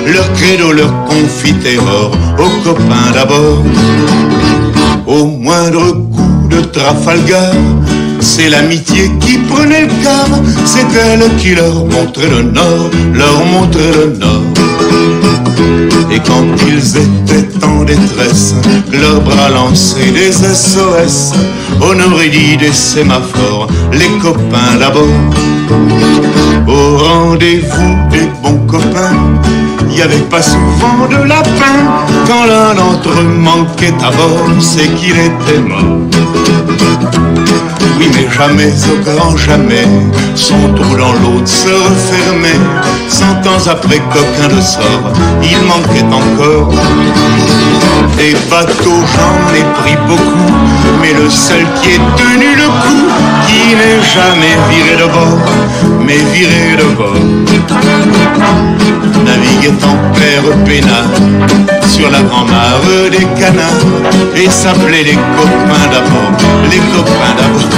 [0.06, 3.62] leur credo, leur confiterore, aux copains d'abord.
[5.06, 7.52] Au moindre coup de Trafalgar,
[8.20, 13.92] c'est l'amitié qui prenait le quart, c'est elle qui leur montrait le nord, leur montrait
[13.94, 14.42] le nord.
[16.10, 18.54] Et quand ils étaient en détresse,
[18.92, 21.34] leurs bras lançaient des SOS,
[21.80, 25.04] on aurait dit des sémaphores, les copains d'abord.
[26.66, 29.16] Au rendez-vous des bons copains,
[29.82, 31.76] il n'y avait pas souvent de lapin.
[32.26, 35.98] Quand l'un d'entre eux manquait à bord, c'est qu'il était mort.
[37.98, 39.86] Oui, mais jamais, au grand jamais,
[40.34, 42.60] son trou dans l'autre se refermait.
[43.08, 45.12] Cent ans après coquin de sort,
[45.42, 46.72] il manquait encore.
[48.16, 50.52] Des bateaux, j'en ai pris beaucoup,
[51.00, 53.06] mais le seul qui ait tenu le coup,
[53.46, 55.38] qui n'est jamais viré de bord,
[56.04, 58.67] mais viré de bord.
[59.24, 61.10] Naviguait en père peinard
[61.88, 63.86] sur la grand-mare des canards
[64.36, 66.32] et s'appelait les copains d'abord,
[66.70, 67.68] les copains d'abord.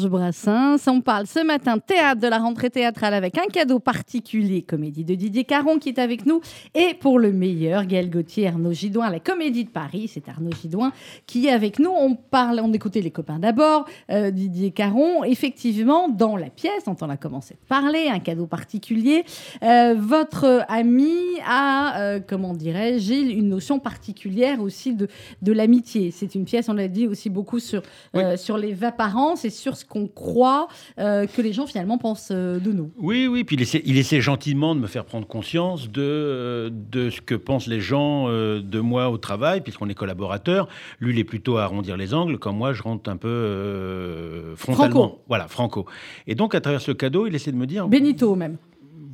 [0.00, 0.88] Georges Brassens.
[0.88, 5.14] On parle ce matin théâtre de la rentrée théâtrale avec un cadeau particulier, comédie de
[5.14, 6.40] Didier Caron qui est avec nous.
[6.74, 10.08] Et pour le meilleur, Gaël Gauthier, Arnaud Gidouin, la comédie de Paris.
[10.12, 10.92] C'est Arnaud Gidouin
[11.26, 11.90] qui est avec nous.
[11.90, 15.24] On parle, on écoutait les copains d'abord, euh, Didier Caron.
[15.24, 19.24] Effectivement, dans la pièce dont on a commencé de parler, un cadeau particulier,
[19.62, 25.08] euh, votre ami a, euh, comment dirais-je, Gilles, une notion particulière aussi de,
[25.42, 26.10] de l'amitié.
[26.10, 27.82] C'est une pièce, on l'a dit aussi beaucoup sur,
[28.36, 32.58] sur les apparences et sur ce qu'on croit euh, que les gens finalement pensent euh,
[32.58, 32.90] de nous.
[32.96, 36.70] Oui, oui, puis il essaie, il essaie gentiment de me faire prendre conscience de, euh,
[36.72, 40.68] de ce que pensent les gens de moi au travail, puisqu'on est collaborateurs.
[41.00, 44.56] Lui, il est plutôt à arrondir les angles, quand moi, je rentre un peu euh,
[44.56, 45.08] frontalement.
[45.08, 45.22] Franco.
[45.28, 45.86] Voilà, franco.
[46.26, 47.88] Et donc, à travers ce cadeau, il essaie de me dire...
[47.88, 48.56] Benito même.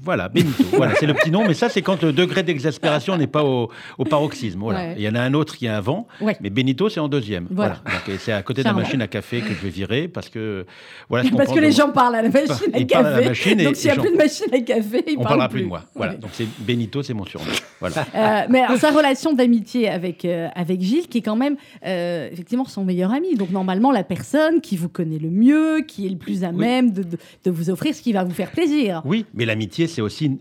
[0.02, 0.62] Voilà, Benito.
[0.72, 3.70] voilà, c'est le petit nom, mais ça, c'est quand le degré d'exaspération n'est pas au,
[3.98, 4.60] au paroxysme.
[4.60, 4.78] Voilà.
[4.80, 4.94] Ouais.
[4.98, 6.36] Il y en a un autre qui est avant, Ouais.
[6.40, 7.46] mais Benito, c'est en deuxième.
[7.50, 7.80] Voilà.
[8.18, 10.64] C'est à côté de la machine à café que je vais virer parce que
[11.08, 11.24] voilà.
[11.28, 13.28] ce Parce que les gens parlent à la machine à parlent à la café.
[13.28, 15.62] machine Donc s'il n'y a plus de machine à café, ils On parlera plus plus
[15.64, 15.82] de moi.
[15.94, 16.12] Voilà.
[16.12, 16.18] Ouais.
[16.18, 17.46] Donc c'est Benito, c'est mon surnom.
[17.80, 18.06] Voilà.
[18.14, 21.56] Euh, mais alors, sa relation d'amitié avec, euh, avec Gilles, qui est quand même
[21.86, 23.34] euh, effectivement son meilleur ami.
[23.36, 26.92] Donc normalement, la personne qui vous connaît le mieux, qui est le plus à même
[26.92, 29.02] de, de- de vous offrir ce qui va vous faire plaisir.
[29.04, 30.38] Oui, mais l'amitié, c'est aussi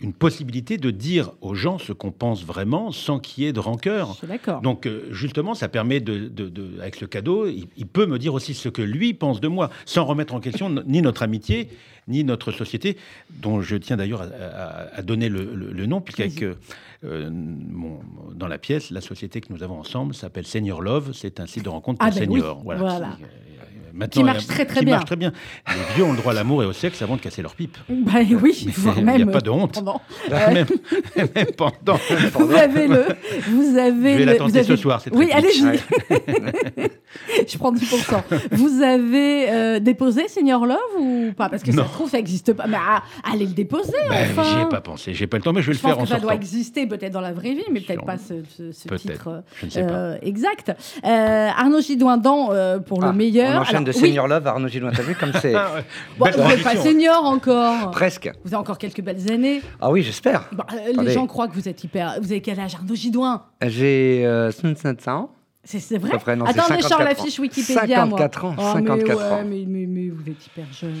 [0.00, 3.58] une, possibilité de dire aux gens ce qu'on pense vraiment sans qu'il y ait de
[3.58, 4.16] rancœur.
[4.22, 4.60] D'accord.
[4.60, 8.16] Donc euh, justement, ça permet de, de- de- avec ce cadeau, il, il peut me
[8.18, 11.68] dire aussi ce que lui pense de moi, sans remettre en question ni notre amitié,
[12.06, 12.96] ni notre société,
[13.42, 16.54] dont je tiens d'ailleurs à, à- à donner le, le- le nom, puisqu'avec euh,
[17.04, 17.28] euh,
[18.36, 21.10] dans la pièce, la société que nous avons ensemble s'appelle Senior Love.
[21.12, 22.62] C'est un site de rencontre Ah pour ben oui, seniors.
[22.62, 23.16] voilà.
[24.06, 24.94] Qui, euh, maintenant, Qui marche euh, très, très qui bien.
[24.94, 25.32] marche très bien.
[25.68, 27.76] Les vieux ont le droit à l'amour et au sexe avant de casser leur pipe.
[27.88, 29.74] Bah oui, voire il n'y a même pas de honte.
[29.74, 30.00] pendant.
[30.30, 30.66] même,
[31.16, 31.98] même pendant.
[32.38, 33.04] Vous avez le,
[33.50, 35.78] vous avez Je vais le- vous avez- ce soir, Oui, allez-y.
[37.48, 38.22] Je prends 10%.
[38.52, 41.48] Vous avez euh, déposé Senior Love ou pas?
[41.48, 41.88] Parce que ça Non.
[41.88, 42.66] se trouve, ça n'existe pas.
[42.66, 44.44] Mais ah, allez le déposer, Ben, enfin.
[44.44, 46.02] J'y ai pas pensé, j'ai pas le temps, mais je vais Je le faire en
[46.02, 46.22] ça sortant.
[46.24, 49.40] doit exister peut-être dans la vraie vie, mais peut-être pas ce, ce- ce titre euh,
[49.60, 49.92] Je ne sais pas.
[49.92, 50.72] euh, exact.
[51.04, 53.64] Euh, Arnaud Gidouin dans euh, pour le Ah, meilleur.
[53.88, 54.00] De oui.
[54.00, 54.90] Senior Love à Arnaud Gilloin.
[54.94, 55.54] T'as vu comme c'est.
[55.58, 55.80] Ah.
[56.18, 57.90] Bon, vous n'êtes pas senior encore.
[57.90, 58.30] Presque.
[58.44, 59.62] Vous avez encore quelques belles années.
[59.80, 60.44] Ah oui, j'espère.
[60.52, 62.16] Bon, euh, les gens croient que vous êtes hyper.
[62.20, 63.42] Vous avez quel âge, Arnaud Gidouin?
[63.62, 65.30] J'ai euh, 65 ans.
[65.70, 68.06] C'est vrai près, non, Attendez, je sors 54 la fiche Wikipédia.
[68.06, 68.18] moi.
[68.18, 69.44] 54 ans, Oh, 54 mais ouais, ans.
[69.46, 70.94] Mais, mais- mais vous êtes hyper jeune.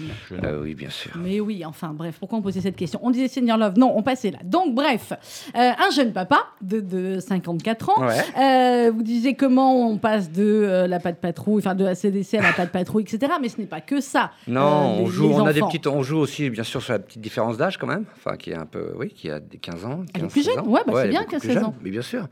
[0.44, 1.10] Euh, oui, bien sûr.
[1.16, 3.00] Mais oui, enfin bref, pourquoi on posait cette question?
[3.02, 4.38] On disait Senior Love, non, on passait là.
[4.44, 5.12] Donc bref,
[5.56, 8.06] euh, un jeune papa de, de 54 ans.
[8.06, 8.14] Ouais.
[8.38, 12.34] Euh, vous disiez comment on passe de euh, la patte patrouille, enfin de la CDC
[12.38, 13.32] à la patte patrouille, etc.
[13.40, 14.32] Mais ce n'est pas que ça.
[14.46, 17.22] Non, on joue, on a des petites, on joue aussi bien sûr sur la petite
[17.22, 20.00] différence d'âge quand même, enfin qui est un peu, oui, qui a des 15 ans.
[20.14, 21.74] Elle est 15, plus 16 jeune, ouais, bah, c'est bien qu'à plus 16 jeune, ans.
[21.82, 22.26] Mais bien sûr.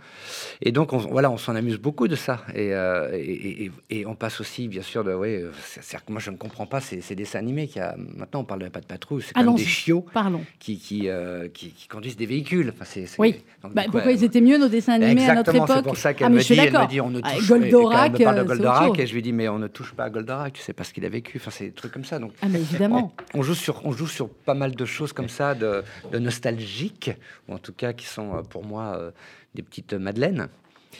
[0.61, 4.01] Et donc on, voilà, on s'en amuse beaucoup de ça, et, euh, et, et- et-
[4.01, 6.81] et on passe aussi bien sûr de, oui, euh, c'est- moi je ne comprends pas
[6.81, 9.55] ces, ces dessins animés qui a, maintenant on parle de la patte patrouille, c'est comme
[9.55, 10.43] des chiots Parlons.
[10.59, 12.73] qui qui, euh, qui qui conduisent des véhicules.
[12.81, 13.43] Enfin, Oui.
[13.63, 15.97] donc, Bah, coup, pourquoi ils étaient mieux nos dessins animés à notre époque c'est pour
[15.97, 18.23] ça qu'elle Ah, me, dit, elle me dit on ne Ah, touche Goldorak, et puis
[18.23, 20.05] elle me parle euh, de Goldorak et je lui dis mais on ne touche pas
[20.05, 21.39] à Goldorak, tu sais pas ce qu'il a vécu.
[21.41, 22.19] Enfin, c'est des trucs comme ça.
[22.19, 23.13] Donc Ah, mais évidemment.
[23.35, 27.11] on joue sur on joue sur pas mal de choses comme ça, de, de nostalgiques
[27.49, 29.11] ou en tout cas qui sont euh, pour moi euh,
[29.55, 30.49] des petites madeleines.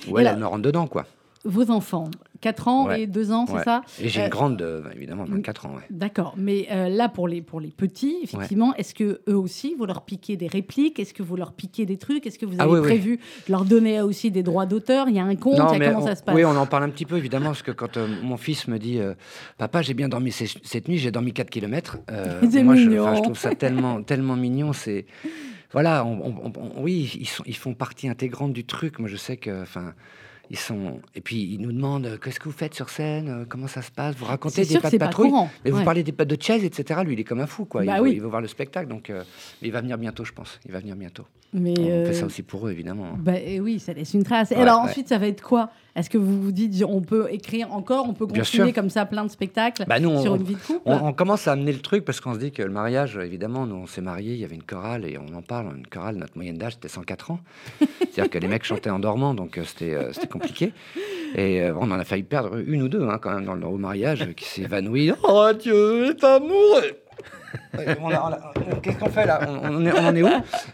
[0.07, 1.07] Elle, là- elle me rentre dedans quoi.
[1.49, 3.03] Vos enfants, 4 ans Ouais.
[3.03, 3.63] et 2 ans, c'est Ouais.
[3.63, 3.83] ça?
[4.03, 5.75] Et j'ai Euh, une grande euh, évidemment 24 ans.
[5.77, 5.83] Ouais.
[5.91, 9.87] D'accord, mais euh, là pour les pour les petits, effectivement, est-ce que eux aussi vous
[9.87, 10.99] leur piquez des répliques?
[10.99, 12.27] Est-ce que vous leur piquez des trucs?
[12.27, 12.81] Est-ce que vous Ah avez oui.
[12.81, 15.09] prévu de leur donner aussi des droits d'auteur?
[15.09, 16.35] Il y a un compte, il y a mais comment on- ça se passe?
[16.35, 18.81] Oui, on en parle un petit peu évidemment parce que quand euh, mon fils me
[18.81, 19.15] dit euh,
[19.57, 21.99] Papa, j'ai bien dormi cette nuit, j'ai dormi 4 km.
[22.65, 24.73] Moi, je, je trouve ça tellement, tellement mignon.
[24.73, 25.07] C'est
[25.73, 28.99] voilà, on- on- on- oui, ils, sont, ils font partie intégrante du truc.
[28.99, 29.95] Moi, je sais que, enfin.
[30.49, 33.45] Ils sont et puis ils nous demandent euh, qu'est-ce que vous faites sur scène, euh,
[33.49, 35.33] comment ça se passe, vous racontez des pas de pas patrouille,
[35.65, 35.85] mais vous ouais.
[35.85, 37.01] parlez des pattes de chaise, etc.
[37.05, 37.85] Lui, il est comme un fou, quoi.
[37.85, 39.25] Bah il, veut, il veut voir le spectacle, donc euh,
[39.61, 40.61] mais il va venir bientôt, je pense.
[40.65, 41.25] Il va venir bientôt.
[41.53, 43.17] Mais on euh, fait ça aussi pour eux, évidemment.
[43.19, 44.51] bah, euh, oui, ça laisse une trace.
[44.51, 44.91] Ouais, alors ouais.
[44.91, 45.69] ensuite, ça va être quoi?
[45.97, 49.25] Est-ce que vous vous dites on peut écrire encore, on peut continuer comme ça plein
[49.25, 51.73] de spectacles Bah, nous, sur on- une vie de couple On, on commence à amener
[51.73, 54.39] le truc parce qu'on se dit que le mariage, évidemment, nous on s'est mariés, il
[54.41, 55.75] y avait une chorale et on en parle.
[55.77, 57.41] Une chorale, notre moyenne d'âge c'était 104 ans.
[57.81, 60.73] C'est-à-dire que les mecs chantaient en dormant, donc euh, c'était euh, c'était compliqué.
[61.35, 63.67] Et euh, on en a failli perdre une ou deux hein, quand même dans le
[63.67, 65.13] au mariage qui s'est évanoui.
[65.25, 67.46] Oh Dieu, est amour on a- on a-
[68.83, 69.41] Qu'est-ce qu'on fait là?
[69.49, 70.29] On, on est- on en est où?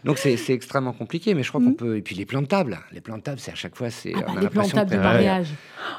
[0.04, 1.96] Donc c'est extrêmement compliqué, mais je crois qu'on peut.
[1.96, 4.10] Et puis les plans de table, les plans de table, c'est à chaque fois, c'est.
[4.12, 4.16] Mm.
[4.18, 5.46] Ah bah, on a les plans de table de que- mariage.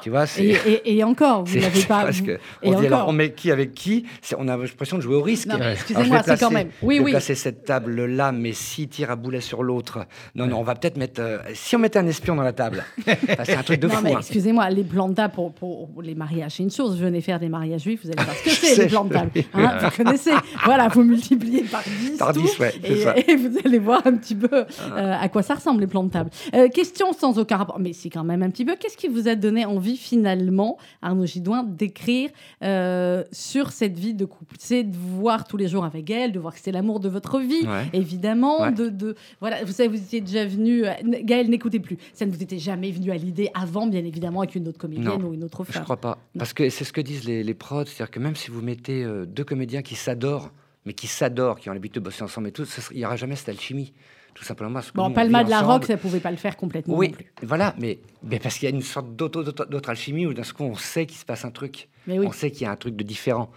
[0.01, 0.25] Tu vois.
[0.39, 2.03] Et, et- et encore, vous n'avez pas.
[2.03, 4.05] presque- vous- on et dit alors, on met qui avec qui
[4.37, 5.49] On a l'impression de jouer au risque.
[5.71, 7.11] Excusez-moi, c'est quand même- oui, oui.
[7.11, 10.75] placer cette table là, mais si tire à boulet sur l'autre, non, non, on va
[10.75, 11.21] peut-être mettre.
[11.21, 12.83] euh, si on mettait un espion dans la table,
[13.43, 14.03] c'est un truc de non, fou.
[14.03, 14.19] mais hein.
[14.19, 16.97] excusez-moi, les plans de table pour, pour les mariages, c'est une chose.
[16.99, 19.31] Venez faire des mariages juifs, vous allez voir ce que c'est, les plans de table.
[19.53, 20.31] Hein, vous connaissez.
[20.65, 22.17] Voilà, vous multipliez par 10.
[22.17, 23.15] Par tout, 10, ouais, c'est et, ça.
[23.17, 26.09] et vous allez voir un petit peu euh, à quoi ça ressemble, les plans de
[26.11, 26.29] table.
[26.53, 28.75] Euh, question sans aucun rapport, mais si quand même un petit peu.
[28.79, 32.29] Qu'est-ce qui vous a donné envie, finalement, Arnaud Gidouin, d'écrire
[32.63, 34.55] euh, sur cette vie de couple?
[34.59, 37.39] C'est de voir tous les jours avec elle, de voir que c'est l'amour de votre
[37.39, 37.87] vie, Ouais.
[37.93, 38.61] évidemment.
[38.61, 38.71] Ouais.
[38.71, 40.83] De, de- voilà, vous savez, vous étiez déjà venu.
[41.23, 41.97] Gaël, n'écoutez plus.
[42.13, 45.07] Ça ne vous était jamais venu à l'idée avant, bien évidemment, avec une autre comédienne
[45.19, 45.83] Non, ou une autre Je femme.
[45.83, 46.17] crois pas.
[46.37, 49.05] Parce que c'est ce que disent les, les prods, c'est-à-dire que même si vous mettez
[49.27, 50.51] deux comédiens qui s'adorent,
[50.85, 53.35] mais qui s'adorent, qui ont l'habitude de bosser ensemble et tout, il n'y aura jamais
[53.35, 53.93] cette alchimie.
[54.33, 55.61] Tout simplement parce que Bon, nous, Palma de la.
[55.61, 57.31] Roque, ça pouvait pas le faire complètement Oui, non plus.
[57.43, 60.75] voilà, mais, mais parce qu'il y a une sorte d'autre alchimie où d'un coup on
[60.75, 61.87] sait qu'il se passe un truc.
[62.07, 62.25] Mais oui.
[62.27, 63.51] On sait qu'il y a un truc de différent.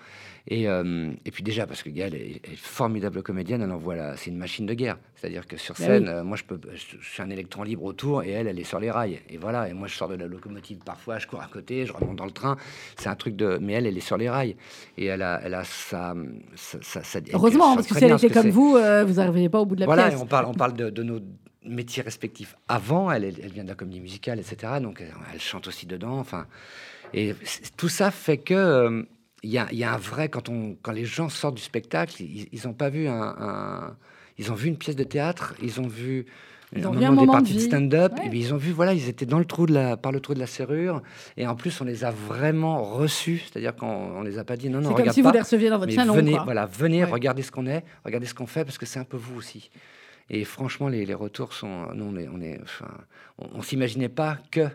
[0.49, 4.17] Et, euh, et puis déjà, parce que Gaëlle est, est formidable comédienne, elle envoie la-
[4.17, 4.97] c'est une machine de guerre.
[5.17, 6.09] C'est-à-dire que sur Bah scène, oui.
[6.11, 8.65] euh, moi je, peux, je, je suis un électron libre autour et elle, elle est
[8.65, 9.21] sur les rails.
[9.29, 11.93] Et voilà, et moi je sors de la locomotive parfois, je cours à côté, je
[11.93, 12.57] remonte dans le train.
[12.97, 13.59] C'est un truc de.
[13.61, 14.55] Mais elle, elle est sur les rails.
[14.97, 16.15] Et elle a, elle a sa.
[16.55, 19.49] sa, sa- sa- elle Heureusement, parce que si elle était comme vous, euh, vous n'arriveriez
[19.49, 20.21] pas au bout de la Voilà, pièce.
[20.21, 21.19] on parle, on parle de, de nos
[21.65, 23.11] métiers respectifs avant.
[23.11, 24.75] Elle, vient de la comédie musicale, etc.
[24.81, 26.19] Donc elle, elle chante aussi dedans.
[26.21, 26.47] Enfin,
[27.15, 27.35] et
[27.77, 29.05] tout ça fait que
[29.43, 31.63] il y, a, il y a un vrai quand on quand les gens sortent du
[31.63, 33.97] spectacle, ils n'ont pas vu un, un-
[34.39, 36.27] ils ont vu une pièce de théâtre, ils ont vu
[36.75, 38.27] Ils ont un vu un moment des de parties de stand-up, Ouais.
[38.33, 40.35] et ils ont vu voilà, ils étaient dans le trou de la par le trou
[40.35, 41.01] de la serrure,
[41.37, 44.69] et en plus on les a vraiment reçus, c'est-à-dire qu'on on les a pas dit
[44.69, 46.45] non non C'est comme si vous pas, les receviez dans votre salon, venez quoi.
[46.45, 47.11] voilà venez Ouais.
[47.11, 49.71] regardez ce qu'on est, regardez ce qu'on fait parce que c'est un peu vous aussi.
[50.29, 51.87] Et franchement, les, les retours sont.
[51.95, 52.27] Nous, on est.
[52.29, 52.89] On est enfin,
[53.39, 54.67] on, on s'imaginait pas que.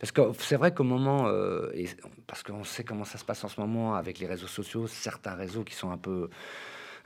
[0.00, 1.26] Parce que c'est vrai qu'au moment.
[1.28, 1.86] euh, et,
[2.26, 5.34] parce qu'on sait comment ça se passe en ce moment avec les réseaux sociaux, certains
[5.34, 6.28] réseaux qui sont un peu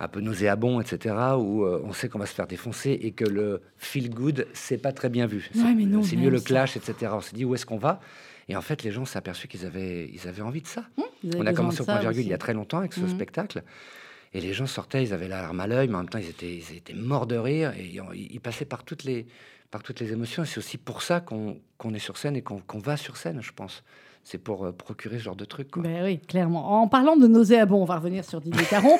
[0.00, 3.24] un peu nauséabonds, etc., où euh, on sait qu'on va se faire défoncer et que
[3.24, 5.48] le feel good, c'est pas très bien vu.
[5.54, 5.60] Ouais,
[6.02, 7.12] C'est- mieux le clash, etc.
[7.14, 8.00] On s'est dit où est-ce qu'on va?
[8.48, 10.84] Et en fait, les gens s'est aperçu qu'ils avaient, ils avaient envie de ça.
[10.98, 13.08] avaient on a commencé au point virgule il y a très longtemps avec ce Mhm.
[13.08, 13.62] spectacle.
[14.34, 16.28] Et les gens sortaient, ils avaient la larme à l'œil, mais en même temps, ils
[16.28, 19.26] étaient, ils étaient morts de rire et ils passaient par toutes les,
[19.74, 20.44] par toutes les émotions.
[20.44, 21.58] C'est aussi pour ça qu'on
[21.92, 23.82] est sur scène et qu'on va sur scène, je pense.
[24.26, 25.70] C'est pour euh, procurer ce genre de truc.
[25.70, 25.82] Quoi.
[25.82, 26.80] Ben oui, clairement.
[26.80, 28.96] En parlant de nauséabond, on va revenir sur Didier Caron.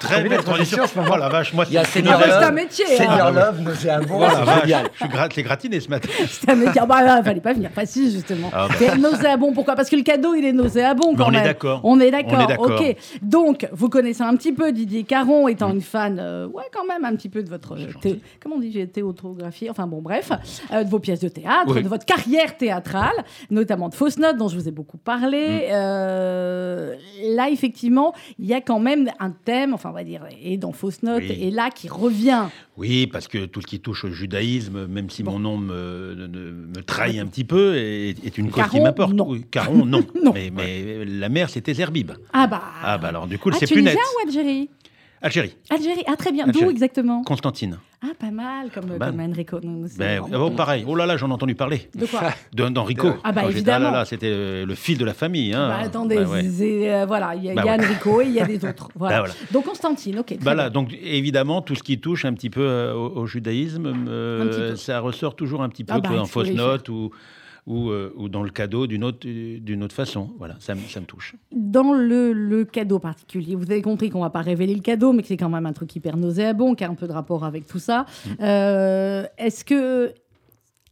[0.00, 0.84] Très belle transition.
[0.96, 2.84] Oh la vache, moi, Il y a c'est Senior C'est Love, un métier.
[2.86, 2.96] hein.
[2.96, 4.90] Senior Love, Nauséabond, Oh c'est vache, génial.
[5.28, 6.08] je suis gratiné ce matin.
[6.28, 6.80] C'est un métier.
[6.82, 7.70] Ah bah, fallait pas venir.
[7.70, 8.48] Pas si, justement.
[8.54, 8.74] Ah bah.
[8.78, 9.52] C'est nauséabond.
[9.52, 9.74] Pourquoi?
[9.74, 11.44] Parce que le cadeau, il est nauséabond quand on est même.
[11.44, 11.80] d'accord.
[11.84, 12.70] On est d'accord.
[12.80, 12.96] Ok.
[13.20, 17.04] Donc, vous connaissez un petit peu Didier Caron, étant une fan, euh, ouais, quand même,
[17.04, 17.76] un petit peu de votre.
[18.42, 19.68] comment on dit J'ai théotographie.
[19.68, 20.32] Enfin, bon, bref.
[20.72, 23.12] euh, de vos pièces de théâtre, de votre carrière théâtrale,
[23.50, 25.68] notamment de Fausses Notes, dont je vous ai beaucoup parlé.
[25.68, 25.72] Mm.
[25.72, 26.94] Euh,
[27.34, 30.72] là, effectivement, il y a quand même un thème, enfin, on va dire, et dans
[30.72, 31.38] Fausses Notes, Oui.
[31.40, 32.44] et là, qui revient.
[32.76, 36.52] Oui, parce que tout ce qui touche au judaïsme, même si mon nom me, me-
[36.76, 39.12] me trahit un petit peu, est, est une cause qui Caron, m'importe.
[39.12, 39.36] non.
[39.50, 40.02] Caron, non.
[40.22, 40.32] Non.
[40.34, 42.12] Mais, mais la mère, c'était Zerbib.
[42.32, 42.62] Ah bah.
[42.82, 44.02] Ah bah alors, du coup, Ah, c'est plus Tunisien net.
[44.24, 44.70] ou Algérie
[45.22, 46.02] Algérie, Algérie.
[46.06, 46.46] Ah, très bien.
[46.46, 47.78] D'où exactement Constantine.
[48.02, 49.10] Ah, pas mal, comme, Ben.
[49.10, 49.60] comme Enrico.
[49.62, 50.82] Non, Ben, oh, pareil.
[50.88, 51.90] Oh là là, j'en ai entendu parler.
[51.94, 53.08] De quoi De- D'Enrico.
[53.22, 53.90] Ah bah, évidemment.
[53.90, 55.52] là là, c'était euh, le fil de la famille.
[55.52, 55.68] Hein.
[55.68, 56.44] Bah, attendez, Bah, ouais.
[56.62, 57.84] euh, voilà, il y a, Bah, il y a ouais.
[57.84, 58.88] Enrico et il y a des autres.
[58.94, 59.16] Voilà.
[59.16, 59.34] Bah, voilà.
[59.52, 60.38] Donc Constantine, ok.
[60.38, 60.70] très là, bien.
[60.70, 64.46] donc évidemment, tout ce qui touche un petit peu euh, au, au judaïsme, euh, Un
[64.46, 64.76] petit peu.
[64.76, 67.10] ça ressort toujours un petit peu Ah bah, il faut fausse note ou,
[67.70, 70.30] ou, euh, ou dans le cadeau d'une autre, d'une autre façon.
[70.38, 71.36] Voilà, ça, me- ça me touche.
[71.52, 75.22] Dans le, le cadeau particulier, vous avez compris qu'on va pas révéler le cadeau, mais
[75.22, 77.66] que c'est quand même un truc hyper nauséabond, qui a un peu de rapport avec
[77.66, 78.06] tout ça.
[78.26, 78.30] Mm.
[78.42, 80.12] Euh, Est-ce que.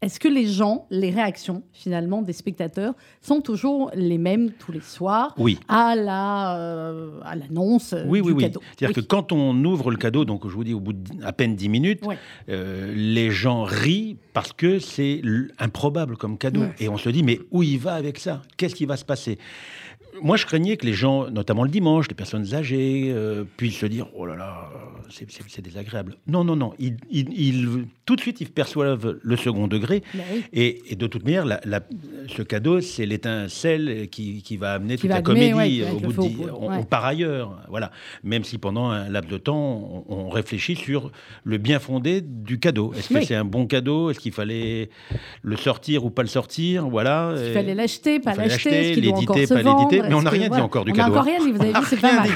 [0.01, 4.81] Est-ce que les gens, les réactions finalement des spectateurs sont toujours les mêmes tous les
[4.81, 5.59] soirs Oui.
[5.67, 8.43] à la euh, à l'annonce euh, Oui, du oui, oui.
[8.45, 8.61] cadeau?
[8.77, 11.33] C'est-à-dire que quand on ouvre le cadeau, donc je vous dis au bout de à
[11.33, 12.05] peine 10 minutes,
[12.49, 15.21] euh, les gens rient parce que c'est
[15.59, 16.63] improbable comme cadeau.
[16.79, 18.43] Et on se dit, mais où il va avec ça?
[18.57, 19.37] Qu'est-ce qui va se passer?
[20.23, 23.87] Moi, je craignais que les gens, notamment le dimanche, les personnes âgées, euh, puissent se
[23.87, 24.71] dire Oh là là,
[25.11, 26.17] c'est- désagréable.
[26.27, 26.73] Non, non, non.
[26.79, 27.69] Ils, ils- ils-
[28.05, 30.03] tout de suite, ils perçoivent le second degré.
[30.15, 30.43] Bah oui.
[30.53, 31.81] Et, et de toute manière, la- la-
[32.29, 35.89] ce cadeau, c'est l'étincelle qui, qui va amener Qui toute va la allumer, comédie ouais,
[35.89, 36.77] va au bout de poudres, on- ouais.
[36.81, 37.59] on- par ailleurs.
[37.69, 37.91] Voilà.
[38.25, 41.11] Même si pendant un laps de temps, on, on réfléchit sur
[41.45, 42.93] le bien fondé du cadeau.
[42.97, 44.11] Est-ce que c'est un bon cadeau?
[44.11, 44.91] Est-ce qu'il fallait
[45.43, 46.89] le sortir ou pas le sortir?
[46.89, 47.35] Voilà.
[47.37, 50.08] Il Et- fallait l'acheter, pas l'acheter, est-ce qu'il l'éditer, pas l'éditer?
[50.09, 51.09] Mais on n'a que, rien dit voilà, encore du on cadeau.
[51.09, 52.29] n'a encore rien dit, vous avez vu, c'est pas mal.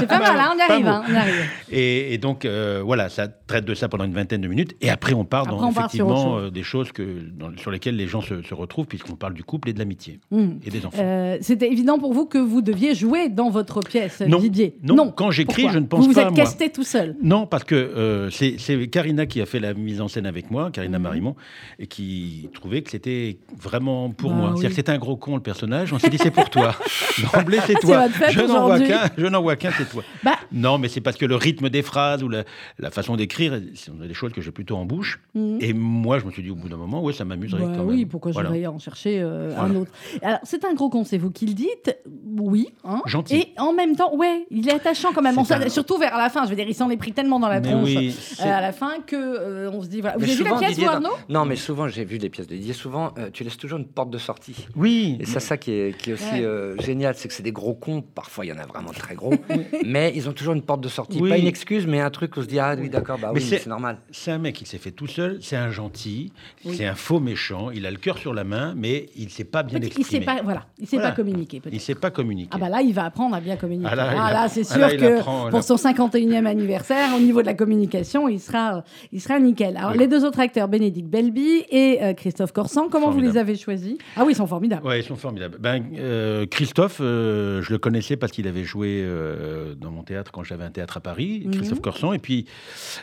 [0.00, 1.34] C'est pas mal, hein, on y arrive, hein, on y arrive.
[1.70, 4.74] Et, et donc, euh, voilà, ça traite de ça pendant une vingtaine de minutes.
[4.80, 7.96] Et après, on part Après, dans on effectivement euh, des choses que, dans- sur lesquelles
[7.96, 10.20] les gens se, se retrouvent, puisqu'on parle du couple et de l'amitié.
[10.30, 10.52] Hmm.
[10.64, 10.98] Et des enfants.
[11.00, 14.38] Euh, C'était évident pour vous que vous deviez jouer dans votre pièce, Non.
[14.38, 14.76] Didier.
[14.82, 17.16] Non, quand j'écris, je ne pense vous pas Vous à êtes casté tout seul.
[17.22, 18.56] Non, parce que c'est
[18.88, 21.02] Karina qui a fait la mise en scène avec moi, Karina Mhm.
[21.04, 21.36] Marimont,
[21.78, 24.44] et qui trouvait que c'était vraiment pour Bah moi.
[24.50, 24.52] oui.
[24.56, 25.92] C'est-à-dire que c'était un gros con le personnage.
[25.92, 26.74] On s'est dit c'est pour toi.
[27.32, 28.02] D'emblée c'est C'est toi.
[28.02, 29.00] votre fête Je n'en vois qu'un.
[29.16, 30.02] Je n'en vois qu'un, c'est toi.
[30.22, 30.36] Bah.
[30.52, 32.44] Non, mais c'est parce que le rythme des phrases ou la,
[32.78, 35.20] la façon d'écrire, c'est des choses que j'ai plutôt en bouche.
[35.34, 35.58] Mhm.
[35.60, 37.84] Et moi, je me suis dit au bout d'un moment, ouais, ça m'amuserait Bah quand
[37.84, 38.08] oui, même.
[38.08, 38.52] pourquoi Voilà.
[38.52, 39.90] j'irais en chercher euh, un autre?
[40.22, 41.96] Alors, c'est un gros con, c'est vous qui le dites.
[42.38, 42.68] Oui.
[42.84, 43.00] hein.
[43.06, 43.34] Gentil.
[43.36, 45.36] Et en même temps, ouais, il est attachant quand même.
[45.38, 46.44] On un- Surtout vers la fin.
[46.44, 48.60] Je veux dire, il s'en est pris tellement dans la Mais tronche oui, euh, à
[48.60, 50.16] la fin que euh, on se dit voilà.
[50.16, 51.08] Vous Mais avez vu la pièce, Arnaud?
[51.28, 52.72] Non, mais souvent, j'ai vu des pièces de Didier.
[52.74, 54.54] Souvent, euh, tu laisses toujours une porte de sortie.
[54.76, 55.16] Oui.
[55.20, 56.42] Et c'est ça qui est, qui est aussi Ouais.
[56.42, 58.02] euh, génial, c'est que c'est des gros cons.
[58.02, 59.34] Parfois, il y en a vraiment très gros.
[59.86, 61.18] mais ils ont toujours une porte de sortie.
[61.20, 61.28] Oui.
[61.30, 63.40] Pas une excuse, mais un truc où on se dit Ah oui, d'accord, bah Mais
[63.40, 63.98] oui, c'est- normal.
[64.10, 66.32] C'est un mec, il s'est fait tout seul, c'est un gentil,
[66.64, 66.74] Oui.
[66.76, 69.44] c'est un faux méchant, il a le cœur sur la main, mais il ne sait
[69.44, 70.08] pas bien Il l'exprimer.
[70.08, 71.10] sait pas, voilà, il sait Voilà.
[71.10, 71.60] pas communiquer.
[71.66, 72.50] Il ne sait pas communiquer.
[72.52, 73.88] Ah bah là, il va apprendre à bien communiquer.
[73.92, 75.76] Ah là, il Ah là, c'est Ah sûr là, il que apprend, il pour son
[75.76, 79.76] 51e anniversaire, au niveau de la communication, il sera, il sera nickel.
[79.76, 79.98] Alors, Oui.
[79.98, 83.38] les deux autres acteurs, Bénédicte Belby et euh, Christophe Corsan, comment vous les Formidable.
[83.50, 83.96] avez choisis?
[84.16, 84.86] Ah oui, ils sont formidables.
[84.86, 85.58] Ouais, ils sont formidables.
[85.58, 90.30] Ben, euh, Christophe, euh, je le connaissais parce qu'il avait joué euh, dans mon théâtre
[90.32, 91.50] quand j'avais un théâtre à Paris, Mhm.
[91.52, 92.12] Christophe Corsan.
[92.12, 92.44] Et puis,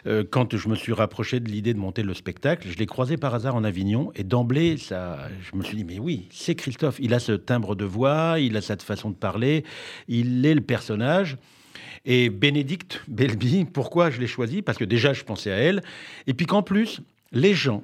[0.08, 3.18] euh, quand je me suis rapproché de l'idée de monter le spectacle, je l'ai croisé
[3.18, 4.12] par hasard en Avignon.
[4.16, 6.98] Et d'emblée, ça, je me suis dit, mais oui, c'est Christophe.
[7.00, 9.64] Il a ce timbre de voix, il a cette façon de parler,
[10.08, 11.38] il est le personnage.
[12.06, 14.62] Et Bénédicte Belby, pourquoi je l'ai choisi?
[14.62, 15.82] Parce que déjà, je pensais à elle.
[16.28, 17.84] Et puis qu'en plus, les gens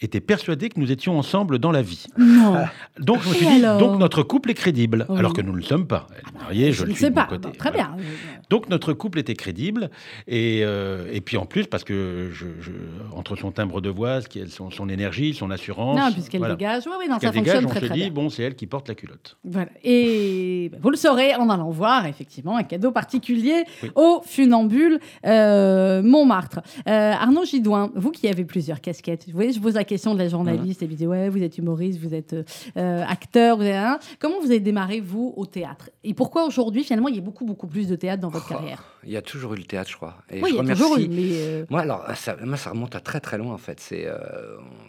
[0.00, 2.06] étaient persuadés que nous étions ensemble dans la vie.
[2.16, 2.56] Non.
[3.00, 5.18] Donc je me suis dit, alors donc notre couple est crédible, Oui.
[5.18, 6.06] alors que nous ne le sommes pas.
[6.12, 7.26] Elle est mariée, je, je le suis sais de mon pas.
[7.26, 7.48] côté.
[7.48, 7.88] Bon, très Voilà.
[7.96, 8.04] bien.
[8.50, 9.90] Donc notre couple était crédible,
[10.26, 12.70] et, euh, et puis en plus, parce que je, je-
[13.16, 15.98] entre son timbre de voix, son, son énergie, son assurance...
[15.98, 16.54] Non, puisqu'elle voilà.
[16.54, 16.82] dégage.
[16.86, 18.10] Oui, oui, non, ça dégage, fonctionne on très se très dit, bien.
[18.10, 19.36] bon, c'est elle qui porte la culotte.
[19.44, 19.68] Voilà.
[19.84, 23.90] Et ben, vous le saurez en allant voir, effectivement, un cadeau particulier Oui.
[23.96, 26.60] au Funambule euh, Montmartre.
[26.88, 30.18] Euh, Arnaud Gidouin, vous qui avez plusieurs casquettes, vous voyez, je pose la question de
[30.18, 32.36] la journaliste, et vous dites, ouais, vous êtes humoriste, vous êtes
[32.76, 33.98] euh, acteur, vous êtes, hein.
[34.20, 35.90] comment vous avez démarré, vous, au théâtre?
[36.04, 38.54] Et pourquoi aujourd'hui, finalement, il y a beaucoup, beaucoup plus de théâtre dans votre Oh,
[38.54, 38.84] carrière?
[39.08, 40.18] Il y a toujours eu le théâtre, je crois.
[40.30, 41.16] Et Oui, je il y a toujours eu, mais...
[41.32, 43.80] euh, Moi, alors, ça, moi, ça remonte à très très loin en fait.
[43.80, 44.18] C'est euh,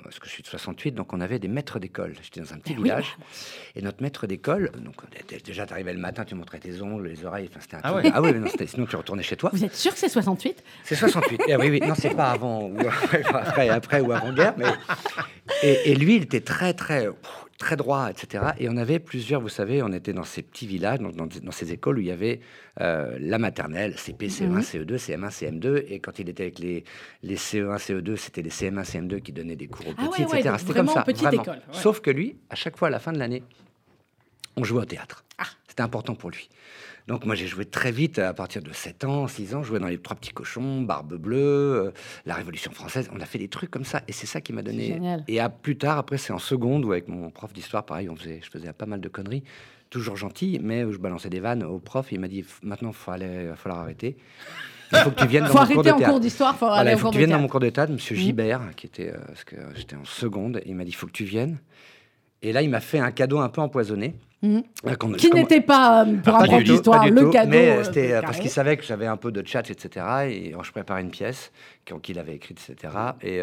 [0.04, 2.14] parce que je suis de 68, donc on avait des maîtres d'école.
[2.22, 3.26] J'étais dans un petit Ah oui, village, bah,
[3.78, 4.96] et notre maître d'école, donc
[5.30, 7.82] dé- déjà, tu arrivais le matin, tu montrais tes ongles, les oreilles, enfin c'était un
[7.84, 8.12] Ah truc- ouais.
[8.14, 9.52] Ah oui, mais non, c'était- sinon tu retournais chez toi.
[9.54, 11.42] Vous êtes sûr que c'est 68 C'est 68.
[11.48, 12.78] Eh oui, oui, non, c'est pas avant ou
[13.34, 14.66] après, après ou avant guerre, mais
[15.64, 18.46] et, et lui, il était très très pff, très droit, etc.
[18.58, 21.72] Et on avait plusieurs, vous savez, on était dans ces petits villages, dans, dans ces
[21.74, 22.40] écoles où il y avait
[22.82, 24.60] euh, la maternelle, CP, CE1, Mhm.
[24.62, 26.84] CE2, CM1, CM2, et quand il était avec les,
[27.22, 30.32] les CE1, CE2, c'était les CM1, CM2 qui donnaient des cours aux Ah petits, ouais,
[30.32, 30.56] ouais, etc.
[30.58, 31.44] C'était comme ça, petite vraiment.
[31.44, 31.62] école, ouais.
[31.74, 33.44] Sauf que lui, à chaque fois à la fin de l'année,
[34.56, 35.24] on jouait au théâtre.
[35.38, 35.44] Ah.
[35.68, 36.50] C'était important pour lui.
[37.10, 39.80] Donc moi j'ai joué très vite à partir de 7 ans, 6 ans, je jouais
[39.80, 41.38] dans les trois petits cochons, Barbe bleue,
[41.88, 41.92] euh,
[42.28, 44.62] la Révolution française, on a fait des trucs comme ça et c'est ça qui m'a
[44.62, 45.24] donné génial.
[45.28, 48.16] et à plus tard après c'est en seconde où avec mon prof d'histoire pareil, on
[48.16, 49.44] faisait je faisais pas mal de conneries,
[49.90, 53.10] toujours gentil mais où je balançais des vannes au prof, il m'a dit maintenant faut
[53.10, 54.16] aller va falloir arrêter.
[54.92, 56.92] Il faut que tu viennes dans faut mon cours de en cours d'histoire, faut Voilà,
[56.94, 58.22] il faut que tu viennes dans mon cours de théâtre, monsieur Mhm.
[58.22, 61.12] Gibert, qui était, euh, parce que j'étais en seconde, il m'a dit, il faut que
[61.12, 61.58] tu viennes.
[62.42, 64.16] Et là, il m'a fait un cadeau un peu empoisonné.
[64.42, 64.64] Mhm.
[64.98, 67.50] Qu'on- Qui n'était pas, euh, pour un prof d'histoire, le tout, cadeau.
[67.50, 68.42] Mais euh, c'était euh, parce Carré.
[68.44, 70.06] qu'il savait que j'avais un peu de chat, etc.
[70.30, 71.52] Et je préparais une pièce
[72.02, 72.94] qu'il avait écrite, etc.
[73.22, 73.42] Et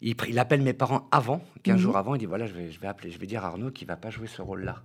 [0.00, 1.82] il, appelle mes parents avant, 15 Mhm.
[1.82, 2.14] jours avant.
[2.14, 3.96] Il dit voilà, je vais, je vais appeler, je vais dire à Arnaud qu'il va
[3.96, 4.76] pas jouer ce rôle-là,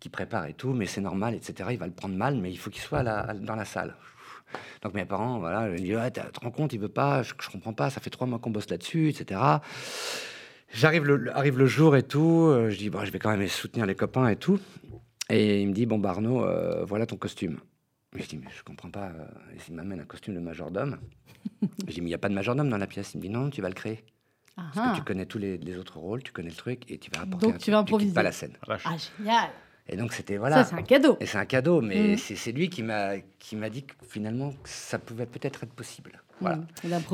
[0.00, 1.68] qu'il prépare et tout, mais c'est normal, etc.
[1.70, 3.94] Il va le prendre mal, mais il faut qu'il soit à la- dans la salle.
[4.82, 7.22] Donc mes parents, voilà, ils me disent ouais, tu te rends compte, il veut pas,
[7.22, 9.40] je, je comprends pas, ça fait trois mois qu'on bosse là-dessus, etc.
[10.72, 13.46] J'arrive le, arrive le jour et tout, euh, je dis bon, je vais quand même
[13.48, 14.60] soutenir les copains et tout.
[15.28, 17.58] Et il me dit bon, bah, Arnaud, euh, voilà ton costume.
[18.14, 19.06] Mais je dis mais je comprends pas.
[19.08, 19.24] euh,
[19.68, 20.98] il m'amène un costume de majordome.
[21.88, 23.14] je dis mais il y a pas de majordome dans la pièce.
[23.14, 24.04] Il me dit non, tu vas le créer.
[24.56, 24.92] Ah, Parce ah.
[24.92, 27.22] que tu connais tous les, les autres rôles, tu connais le truc et tu vas
[27.22, 27.46] apporter.
[27.46, 28.12] Donc un tu truc, vas improviser.
[28.14, 28.52] pas la scène.
[28.68, 28.76] Ah,
[29.18, 29.50] génial.
[29.88, 30.62] Et donc c'était voilà.
[30.62, 31.16] Ça, c'est un cadeau.
[31.20, 32.16] Et c'est un cadeau, mais Mhm.
[32.18, 35.72] c'est c'est lui qui m'a qui m'a dit que finalement que ça pouvait peut-être être
[35.72, 36.22] possible.
[36.40, 36.56] Voilà.
[36.56, 36.66] Mhm.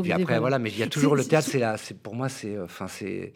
[0.06, 2.28] Et après voilà, mais il y a toujours le théâtre, c'est là, c'est pour moi
[2.28, 3.34] c'est enfin c'est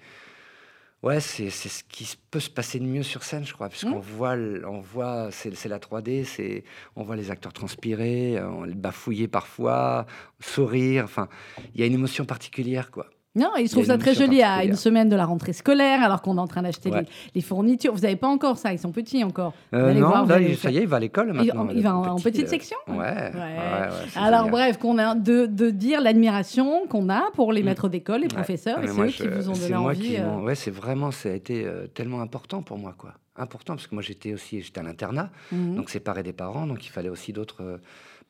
[1.02, 3.96] ouais c'est c'est ce qui peut se passer de mieux sur scène, je crois, puisqu'on
[3.96, 4.00] Mhm.
[4.00, 6.62] voit l- on voit c'est c'est la 3D, c'est
[6.96, 10.06] on voit les acteurs transpirer, euh, on les bafouiller parfois,
[10.40, 11.28] sourire, enfin
[11.74, 13.06] il y a une émotion particulière quoi.
[13.36, 15.52] Non, il Il y trouve a ça très joli à une semaine de la rentrée
[15.52, 17.02] scolaire, alors qu'on est en train d'acheter Ouais.
[17.02, 17.06] les,
[17.36, 17.92] les fournitures.
[17.94, 19.52] Vous n'avez pas encore ça, ils sont petits encore.
[19.72, 21.34] Euh, non, voir, vous là, allez il- ça y est, il va à l'école Il-
[21.46, 21.68] maintenant.
[21.72, 22.96] il va en petit, petite euh, section Ouais.
[22.96, 24.50] ouais, ouais, c'est Alors génial.
[24.50, 28.30] bref, qu'on a de, de dire l'admiration qu'on a pour les maîtres d'école, les Mm.
[28.30, 30.00] Professeurs, Ah, et mais c'est moi, eux qui vous ont c'est donné moi envie.
[30.00, 33.12] qui euh, Ouais, c'est vraiment, ça a été euh, tellement important pour moi, quoi.
[33.36, 35.76] Important, parce que moi, j'étais aussi, j'étais à l'internat, Mhm.
[35.76, 37.78] donc séparé des parents, donc il fallait aussi d'autres, euh,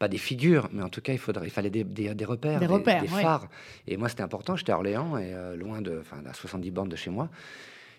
[0.01, 2.59] pas des figures, mais en tout cas, il, faudrait, il fallait des, des, des repères,
[2.59, 3.49] Des repères, phares.
[3.87, 6.89] Et moi, c'était important, j'étais à Orléans, et euh, loin de, enfin, à 70 bornes
[6.89, 7.29] de chez moi.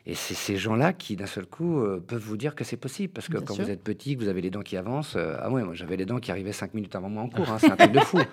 [0.07, 3.13] Et c'est ces gens-là qui, d'un seul coup, euh, peuvent vous dire que c'est possible.
[3.13, 3.65] Parce que Bien quand sûr.
[3.65, 5.95] vous êtes petit, que vous avez les dents qui avancent, euh, ah ouais, moi j'avais
[5.95, 7.99] les dents qui arrivaient 5 minutes avant moi en cours, hein, c'est un truc de
[7.99, 8.19] fou.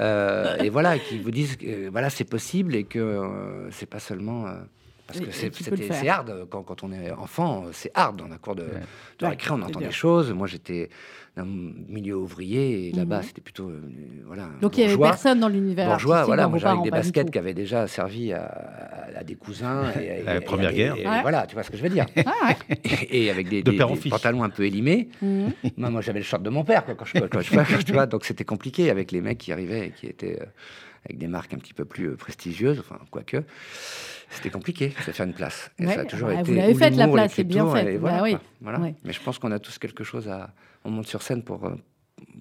[0.00, 4.46] Euh, et voilà, qui vous disent que voilà, c'est possible et que c'est pas seulement.
[5.06, 8.62] parce que c'est hard quand, quand on est enfant, c'est hard dans la cour de,
[8.62, 8.68] de
[9.20, 10.32] Ouais, récré, on entend des choses.
[10.32, 10.88] Moi j'étais
[11.36, 11.50] dans le
[11.88, 13.22] milieu ouvrier et là-bas Mhm.
[13.22, 13.80] c'était plutôt euh,
[14.26, 14.48] voilà.
[14.60, 15.10] Donc il y avait bourgeois.
[15.12, 18.44] personne dans l'univers Bourgeois, voilà, moi j'avais des baskets qui avaient déjà servi à,
[19.16, 19.84] à- des cousins.
[20.00, 20.96] Et, À la et- Première et- Guerre.
[20.96, 21.22] et- et Ouais.
[21.22, 22.06] Voilà, tu vois ce que je veux dire.
[22.26, 22.54] Ah
[22.84, 24.10] et, et avec des, De des- père en des fils.
[24.10, 25.08] pantalons un peu élimés.
[25.22, 25.52] Mhm.
[25.76, 27.92] moi, moi, j'avais le short de mon père, quoi, quand je, quand je- quand- tu
[27.92, 30.46] vois, donc c'était compliqué avec les mecs qui arrivaient et qui étaient euh,
[31.04, 33.38] avec des marques un petit peu plus euh, prestigieuses, enfin, quoique.
[34.30, 35.70] C'était compliqué de faire une place.
[35.78, 36.42] Et Ouais, ça a toujours été.
[36.42, 37.96] vous l'avez faite, la place, c'est bien fait.
[37.96, 38.30] Voilà, Bah oui.
[38.32, 38.78] quoi, voilà.
[38.80, 38.94] Ouais.
[39.04, 40.50] Mais je pense qu'on a tous quelque chose à.
[40.84, 41.64] On monte sur scène pour.
[41.66, 41.74] euh,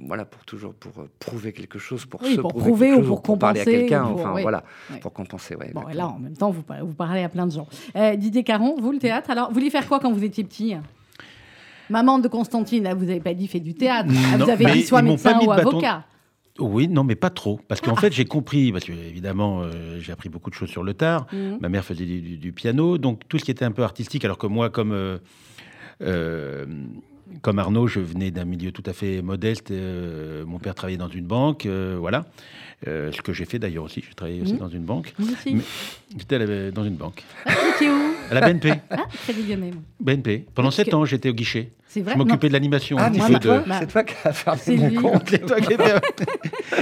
[0.08, 3.00] voilà, pour toujours pour euh, prouver quelque chose, pour Oui, se pour prouver prouver quelque
[3.00, 4.42] ou chose, pour parler à compenser, quelqu'un, enfin oui.
[4.42, 4.64] voilà,
[5.02, 5.72] pour compenser, ouais.
[5.74, 7.68] Bon, et là, en même temps, vous, par- vous parlez à plein de gens.
[7.96, 10.76] Euh, Didier Caron, vous, le théâtre, alors, vous vouliez faire quoi quand vous étiez petit?
[11.90, 14.10] Maman de Constantine, là, vous n'avez pas dit fait du théâtre.
[14.34, 16.04] Ah, Non, vous avez dit soit médecin ou de bâton- avocat.
[16.60, 17.60] Oui, non, mais pas trop.
[17.68, 17.88] Parce Ah.
[17.88, 20.94] qu'en fait, j'ai compris, parce que évidemment, euh, j'ai appris beaucoup de choses sur le
[20.94, 21.26] tard.
[21.34, 21.58] Mhm.
[21.62, 24.48] Ma mère faisait du, piano, donc tout ce qui était un peu artistique, alors que
[24.48, 25.18] moi, comme, euh,
[26.02, 26.66] euh,
[27.42, 29.72] comme Arnaud, je venais d'un milieu tout à fait modeste.
[29.72, 32.26] euh, mon père travaillait dans une banque, euh, voilà.
[32.88, 34.60] Euh, ce que j'ai fait d'ailleurs aussi, j'ai travaillé aussi Mhm.
[34.60, 35.14] dans une banque.
[35.22, 35.62] Aussi Mais
[36.18, 37.24] J'étais dans une banque.
[37.46, 37.52] Ah,
[38.30, 38.74] À la BNP.
[38.92, 39.72] Ah, Crédit Lyonnais.
[40.00, 40.46] BNP.
[40.54, 41.72] Pendant sept que- ans, j'étais au guichet.
[41.88, 42.50] C'est vrai Je m'occupais Non.
[42.50, 43.64] de l'animation, Ah, c'est toi, de.
[43.80, 44.96] c'est toi qui as fermé C'est mon lui.
[44.96, 45.24] compte.
[45.28, 45.74] C'est toi qui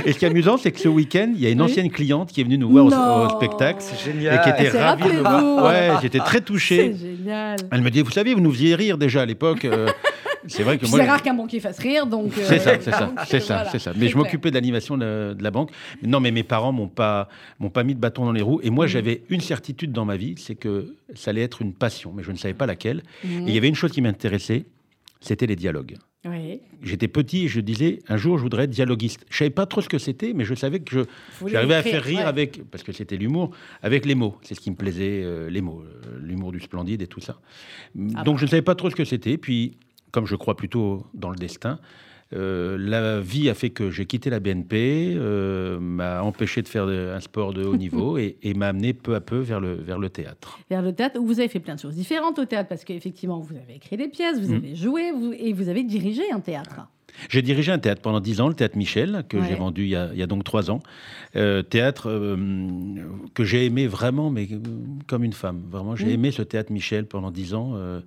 [0.06, 1.70] Et ce qui est amusant, c'est que ce week-end, il y a une Oui.
[1.72, 3.80] ancienne cliente qui est venue nous voir au- spectacle.
[3.80, 4.42] C'est Et génial.
[4.42, 5.66] qui était C'est ravie de voir.
[5.66, 6.94] Ouais, j'étais très C'est touché.
[6.94, 7.58] génial.
[7.72, 9.66] Elle me dit, vous savez, vous nous faisiez rire déjà à l'époque.
[10.48, 11.00] c'est vrai que Puis moi.
[11.00, 12.38] C'est rare qu'un banquier fasse rire, donc.
[12.38, 13.94] euh, C'est ça, c'est ça, c'est ça, voilà, c'est ça.
[13.96, 15.72] Mais je m'occupais de l'animation de, de la banque.
[16.04, 17.30] Non, mais mes parents m'ont pas,
[17.60, 18.60] m'ont pas mis de bâton dans les roues.
[18.64, 18.92] Et moi, Mhm.
[18.92, 22.32] j'avais une certitude dans ma vie, c'est que ça allait être une passion, mais je
[22.32, 23.04] ne savais pas laquelle.
[23.24, 23.48] Mhm.
[23.48, 24.66] Et il y avait une chose qui m'intéressait,
[25.22, 25.96] c'était les dialogues.
[26.26, 26.60] Oui.
[26.84, 29.26] J'étais petit et je disais, un jour, je voudrais être dialoguiste.
[29.30, 32.04] Je savais pas trop ce que c'était, mais je savais que je, j'arrivais à faire
[32.04, 32.24] rire ouais.
[32.26, 34.36] avec, parce que c'était l'humour, avec les mots.
[34.42, 37.40] C'est ce qui me plaisait, euh, les mots, euh, l'humour du splendide et tout ça.
[38.16, 38.40] Ah Donc bah.
[38.40, 39.38] je ne savais pas trop ce que c'était.
[39.38, 39.78] Puis,
[40.12, 41.80] comme je crois plutôt dans le destin,
[42.34, 46.86] euh, la vie a fait que j'ai quitté la BNP, euh, m'a empêché de faire
[46.86, 49.76] de- un sport de haut niveau et, et m'a amené peu à peu vers le,
[49.76, 50.60] vers le théâtre.
[50.70, 53.40] Vers le théâtre, où vous avez fait plein de choses différentes au théâtre, parce qu'effectivement,
[53.40, 54.58] vous avez écrit des pièces, vous Mhm.
[54.58, 56.88] avez joué, vous- et vous avez dirigé un théâtre.
[57.30, 59.46] J'ai dirigé un théâtre pendant dix ans, le théâtre Michel, que Ouais.
[59.48, 60.82] j'ai vendu il y, a, il y a donc trois ans.
[61.38, 62.36] Euh, théâtre euh,
[63.34, 64.48] que j'ai aimé vraiment, mais
[65.08, 65.62] comme une femme.
[65.72, 66.12] Vraiment, j'ai Mhm.
[66.14, 67.72] aimé ce théâtre Michel pendant dix ans.
[67.76, 68.02] euh,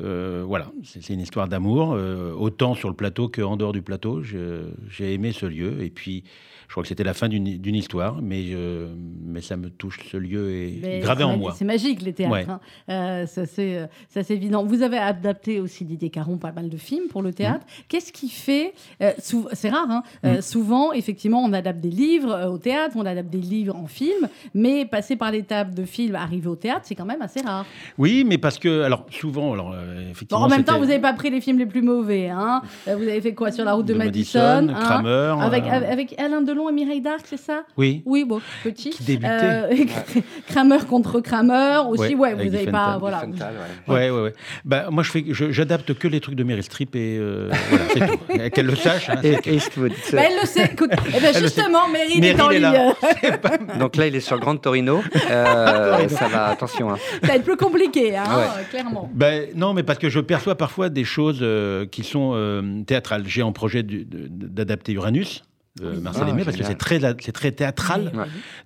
[0.00, 4.22] euh, voilà, c'est une histoire d'amour, euh, autant sur le plateau qu'en dehors du plateau.
[4.22, 5.82] J'ai aimé ce lieu.
[5.82, 6.24] Et puis,
[6.70, 8.94] je crois que c'était la fin d'une histoire, mais, euh,
[9.26, 9.98] mais ça me touche.
[10.08, 11.52] Ce lieu est Mais gravé en moi.
[11.56, 12.32] C'est magique, les théâtres.
[12.32, 12.46] Ouais.
[12.48, 12.60] hein.
[12.88, 14.64] Euh, ça, c'est euh, ça, c'est évident.
[14.64, 17.66] Vous avez adapté aussi, Didier Caron, pas mal de films pour le théâtre.
[17.88, 18.72] Qu'est-ce qui fait...
[19.02, 19.10] euh,
[19.52, 20.42] c'est rare, hein, euh, Mm.
[20.42, 24.84] souvent, effectivement, on adapte des livres au théâtre, on adapte des livres en film, mais
[24.86, 27.66] passer par l'étape de film, arriver au théâtre, c'est quand même assez rare.
[27.98, 29.76] Oui, mais parce que, alors, souvent, alors, Bon,
[30.12, 30.44] effectivement.
[30.44, 32.28] en même temps, vous n'avez pas pris les films les plus mauvais.
[32.28, 32.62] Hein.
[32.86, 36.42] Vous avez fait quoi sur la route de, De Madison, Madison, Kramer, avec, avec Alain
[36.42, 37.62] Delon et Mireille Darc, c'est ça?
[37.76, 38.02] Oui.
[38.04, 38.90] Oui, bon, petit.
[38.90, 39.28] Qui débutait.
[39.30, 39.68] Euh,
[40.48, 42.14] Kramer contre Kramer aussi.
[42.14, 42.98] Ouais, Ouais, vous n'avez pas.
[42.98, 43.24] Voilà.
[43.24, 43.54] Diffenthal,
[43.88, 43.94] ouais.
[43.94, 44.32] Ouais, ouais, ouais.
[44.64, 47.84] Bah, moi, je fais, je- j'adapte que les trucs de Meryl Streep et euh, voilà,
[47.92, 48.50] c'est tout.
[48.54, 49.08] Qu'elle le sache.
[49.08, 49.92] hein, Et, Eastwood.
[50.12, 50.70] Bah, elle le sait.
[50.72, 52.62] Écoute, eh ben, justement, Meryl est Meryl en ligne.
[53.22, 53.76] là.
[53.78, 55.02] Donc là, il est sur Grande Torino.
[55.30, 56.90] Euh, ça va, attention.
[56.92, 56.96] hein.
[57.22, 58.42] Ça va être plus compliqué, hein, Ouais.
[58.44, 59.10] euh, clairement.
[59.14, 63.24] Ben, non, mais parce que je perçois parfois des choses euh, qui sont euh, théâtrales.
[63.26, 65.42] J'ai en projet d'adapter Uranus.
[65.80, 68.12] De Marcel Ah, Aimé, parce que c'est très, très théâtral.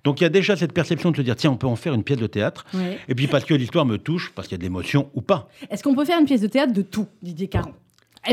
[0.03, 1.93] Donc il y a déjà cette perception de se dire, tiens, on peut en faire
[1.93, 2.65] une pièce de théâtre.
[3.07, 5.49] Et puis parce que l'histoire me touche, parce qu'il y a de l'émotion ou pas.
[5.69, 7.73] Est-ce qu'on peut faire une pièce de théâtre de tout, Didier Caron?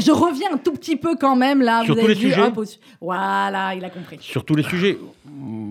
[0.01, 1.83] Je reviens un tout petit peu quand même là.
[1.85, 2.65] Sur vous tous avez les vu, sujets hop, au-
[3.01, 4.19] Voilà, il a compris.
[4.21, 4.99] Sur tous les sujets,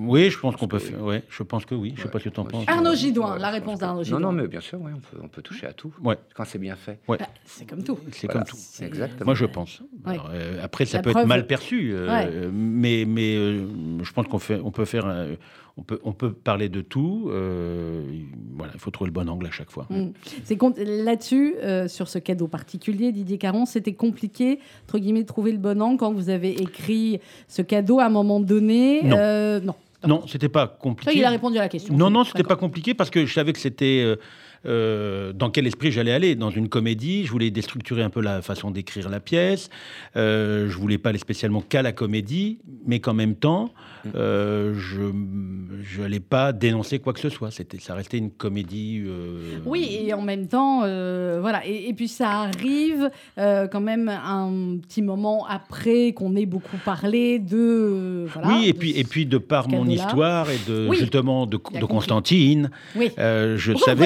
[0.03, 1.01] Oui, je pense qu'on peut faire.
[1.01, 1.93] Ouais, je pense que oui.
[1.95, 2.65] Je sais pas ce que tu en penses.
[2.67, 4.19] Arnaud Gidouin, la réponse d'Arnaud Non, Gidouin.
[4.19, 5.93] non, mais bien sûr, oui, on peut, on peut toucher à tout.
[6.03, 6.17] Ouais.
[6.35, 6.99] Quand c'est bien fait.
[7.07, 7.17] Ouais.
[7.17, 7.97] Bah, c'est comme tout.
[8.11, 8.41] C'est Voilà.
[8.41, 8.57] comme tout.
[8.83, 9.25] Exactement.
[9.25, 9.81] Moi, je pense.
[10.05, 10.13] Ouais.
[10.13, 12.49] Alors, euh, après, ça La peut preuve- être mal perçu, euh, Ouais.
[12.51, 13.65] mais, mais euh,
[14.03, 15.05] je pense qu'on fait, on peut faire,
[15.81, 17.27] on peut, on peut parler de tout.
[17.31, 18.03] euh,
[18.55, 19.87] voilà, il faut trouver le bon angle à chaque fois.
[19.89, 20.09] Mm.
[20.43, 25.27] C'est con- là-dessus, euh, sur ce cadeau particulier, Didier Caron, c'était compliqué, entre guillemets, de
[25.27, 29.01] trouver le bon angle quand vous avez écrit ce cadeau à un moment donné.
[29.03, 29.15] Non.
[29.17, 29.73] Euh, non.
[30.07, 31.17] Non, c'était pas Ça, compliqué.
[31.17, 31.95] il a répondu à la question.
[31.95, 34.03] Non, non, c'était pas compliqué parce que je savais que c'était
[34.65, 36.35] euh, dans quel esprit j'allais aller?
[36.35, 39.69] Dans une comédie, je voulais déstructurer un peu la façon d'écrire la pièce.
[40.15, 43.71] Euh, je voulais pas aller spécialement qu'à la comédie, mais qu'en même temps,
[44.15, 47.51] euh, je n'allais pas dénoncer quoi que ce soit.
[47.51, 49.03] C'était, ça restait une comédie.
[49.05, 51.65] euh, Oui, et en même temps, euh, voilà.
[51.67, 56.77] Et, et puis ça arrive euh, quand même un petit moment après qu'on ait beaucoup
[56.83, 57.57] parlé de.
[57.57, 60.97] euh, voilà, oui, et de puis, et puis de par mon histoire et de Oui.
[60.97, 61.57] justement de.
[61.91, 63.11] Constantine, Oui.
[63.19, 64.05] euh, je Pourquoi savais.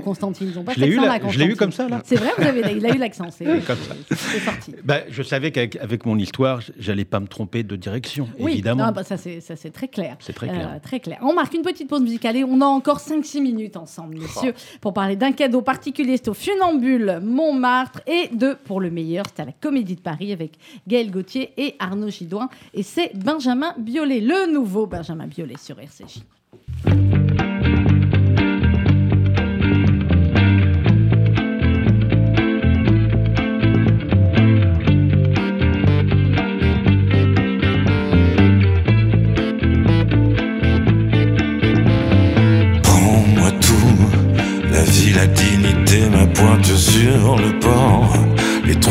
[0.00, 1.72] Pour Constantine Ils ont pas Je l'ai eu l'accent, là- la je l'ai eu comme
[1.72, 2.02] ça, là.
[2.04, 3.30] C'est vrai, vous avez, il a eu l'accent.
[3.30, 3.94] C'est Comme ça.
[4.10, 4.74] c'est sorti.
[4.84, 8.86] Bah, je savais qu'avec avec mon histoire, j'allais pas me tromper de direction, Oui, évidemment.
[8.86, 10.16] non, bah, ça c'est ça, c'est très clair.
[10.20, 10.70] C'est très clair.
[10.74, 11.18] Euh, très clair.
[11.22, 14.92] On marque une petite pause musicale et on a encore 5-6 minutes ensemble, messieurs, pour
[14.92, 16.16] parler d'un cadeau particulier.
[16.16, 20.32] C'est au Funambule Montmartre et de Pour le meilleur, c'est à la Comédie de Paris
[20.32, 20.52] avec
[20.86, 22.48] Gaël Gauthier et Arnaud Gidouin.
[22.74, 26.20] Et c'est Benjamin Biolay, le nouveau Benjamin Biolay sur RCJ.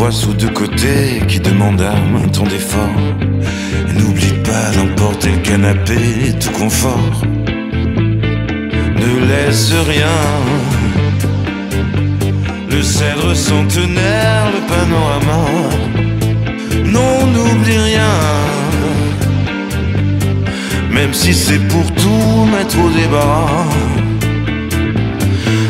[0.06, 2.96] Trois sous de côté qui demandent à main ton effort.
[3.90, 5.98] Et N'oublie pas d'emporter le canapé,
[6.40, 7.24] tout confort.
[9.02, 10.20] Ne laisse rien.
[12.70, 15.44] Le cèdre centenaire, le panorama.
[16.86, 18.16] Non, n'oublie rien.
[20.92, 23.48] Même si c'est pour tout mettre au débat.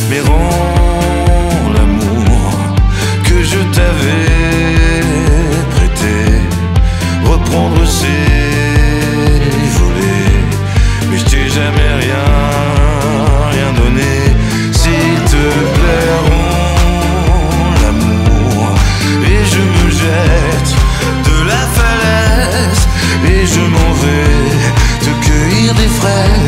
[0.09, 0.74] Mais rends
[3.55, 5.01] je t'avais
[5.75, 6.15] prêté.
[7.23, 8.25] Reprendre ses
[9.77, 10.41] volets.
[11.09, 12.27] Mais je t'ai jamais rien,
[13.55, 14.13] rien donné.
[14.79, 15.45] S'il te
[15.75, 16.11] plaît,
[17.81, 18.67] l'amour.
[19.31, 20.71] Et je me jette
[21.29, 22.83] de la falaise.
[23.33, 24.45] Et je m'en vais
[25.05, 26.44] te cueillir des fraises.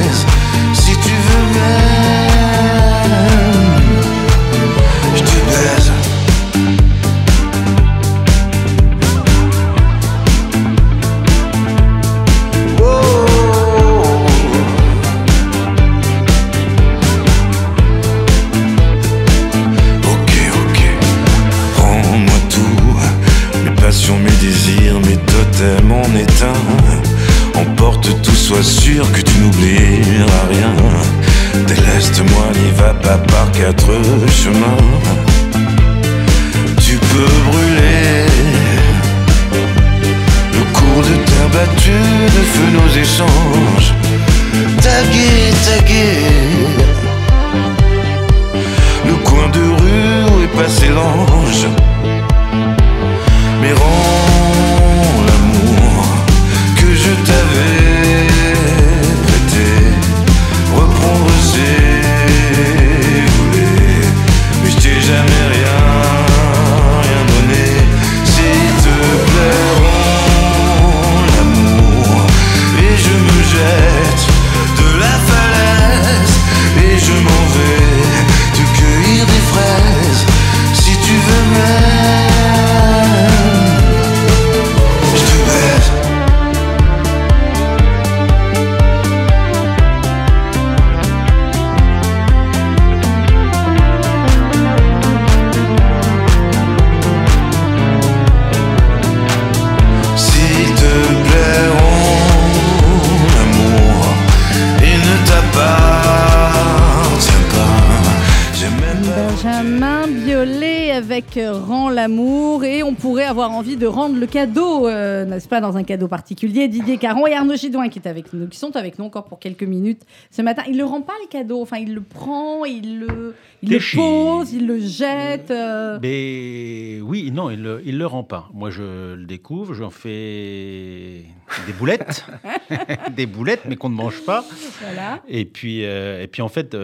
[113.58, 116.68] Envie de rendre le cadeau, euh, n'est-ce pas, dans un cadeau particulier.
[116.68, 119.40] Didier Caron et Arnaud Gidouin qui, est avec nous, qui sont avec nous encore pour
[119.40, 120.64] quelques minutes ce matin.
[120.68, 123.80] Il ne le rend pas le cadeau, enfin il le prend, il le, il le
[123.96, 125.50] pose, il le jette.
[125.52, 125.98] euh.
[126.02, 128.50] Mais oui, non, il le, il le rend pas.
[128.54, 131.24] Moi, je le découvre, j'en fais
[131.66, 132.26] des boulettes,
[133.16, 134.46] des boulettes, mais qu'on ne mange pas.
[134.82, 135.22] Voilà.
[135.28, 136.78] Et puis, euh, et puis en fait,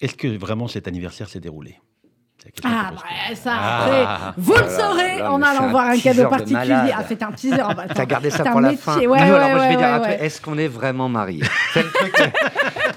[0.00, 1.76] est-ce que vraiment cet anniversaire s'est déroulé?
[2.62, 3.84] Ah, bah, ça, Ah.
[3.84, 6.92] après, vous le saurez Là, en allant voir un cadeau de particulier.
[6.96, 7.56] Ah, c'est un teaser.
[7.62, 8.82] Ah, bah, attends, T'as gardé ça pour la métier.
[8.82, 8.96] fin.
[8.98, 10.24] Ouais, Non, ouais, alors moi, je ouais, vais dire ouais.
[10.26, 11.42] Est-ce qu'on est vraiment mariés?
[11.74, 12.14] C'est le truc.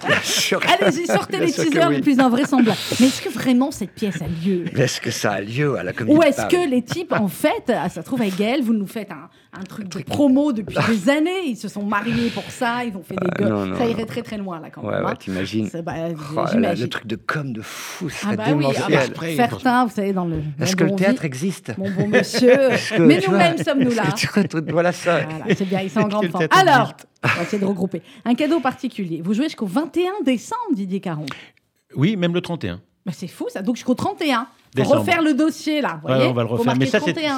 [0.08, 1.96] Bien sûr que- Allez-y, sortez les teasers oui.
[1.96, 2.78] les plus invraisemblables.
[3.00, 4.66] Mais est-ce que vraiment cette pièce a lieu?
[4.74, 7.28] Mais Est-ce que ça a lieu à la comédie Ou est-ce que les types, en
[7.28, 9.30] fait, ça se trouve avec Gaël, vous nous faites un,
[9.60, 13.04] un truc de promo depuis des années, ils se sont mariés pour ça, ils ont
[13.04, 13.50] fait des Ah, gueules.
[13.50, 13.90] non, non, ça non.
[13.90, 15.06] irait très très loin là quand Ouais, même.
[15.06, 15.16] ouais, hein.
[15.20, 15.68] t'imagines.
[15.70, 15.94] C'est- bah,
[16.36, 19.00] Oh le truc de com de fou, ce Ah bah oui, ah bah,
[19.36, 20.38] certains, vous savez, dans le.
[20.62, 22.70] Est-ce que le théâtre vie- existe Mon bon monsieur.
[23.00, 24.04] Mais nous-mêmes sommes-nous là.
[24.16, 25.22] est-ce que tu- Voilà ça.
[25.22, 26.48] Voilà, c'est bien, ils sont en grande forme.
[26.52, 26.94] Alors,
[27.24, 28.02] on va essayer de regrouper.
[28.26, 29.22] Un cadeau particulier.
[29.24, 31.26] Vous jouez jusqu'au 21 décembre, Didier Caron.
[31.96, 32.80] Oui, même le 31.
[33.06, 34.48] Bah, c'est fou ça, donc jusqu'au 31.
[34.76, 35.00] Faut Décembre.
[35.00, 36.00] refaire le dossier là.
[36.04, 36.76] vous Ouais, voyez on va le refaire.
[36.78, 37.38] Mais ça, c'est- 31.